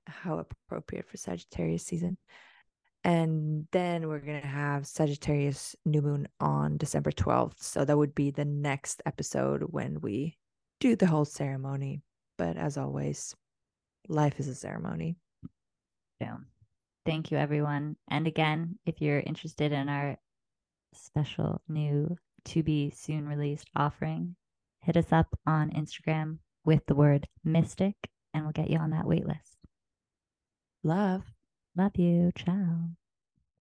[0.08, 2.18] how appropriate for Sagittarius season.
[3.06, 7.62] And then we're going to have Sagittarius new moon on December 12th.
[7.62, 10.38] So that would be the next episode when we
[10.80, 12.02] do the whole ceremony.
[12.40, 13.36] But as always,
[14.08, 15.18] life is a ceremony.
[16.20, 16.48] Boom.
[17.06, 17.96] Thank you, everyone.
[18.10, 20.18] And again, if you're interested in our
[20.96, 24.36] special new to be soon released offering,
[24.82, 27.96] hit us up on Instagram with the word mystic
[28.34, 29.58] and we'll get you on that wait list.
[30.84, 31.22] Love.
[31.76, 32.32] Love you.
[32.36, 32.96] Ciao.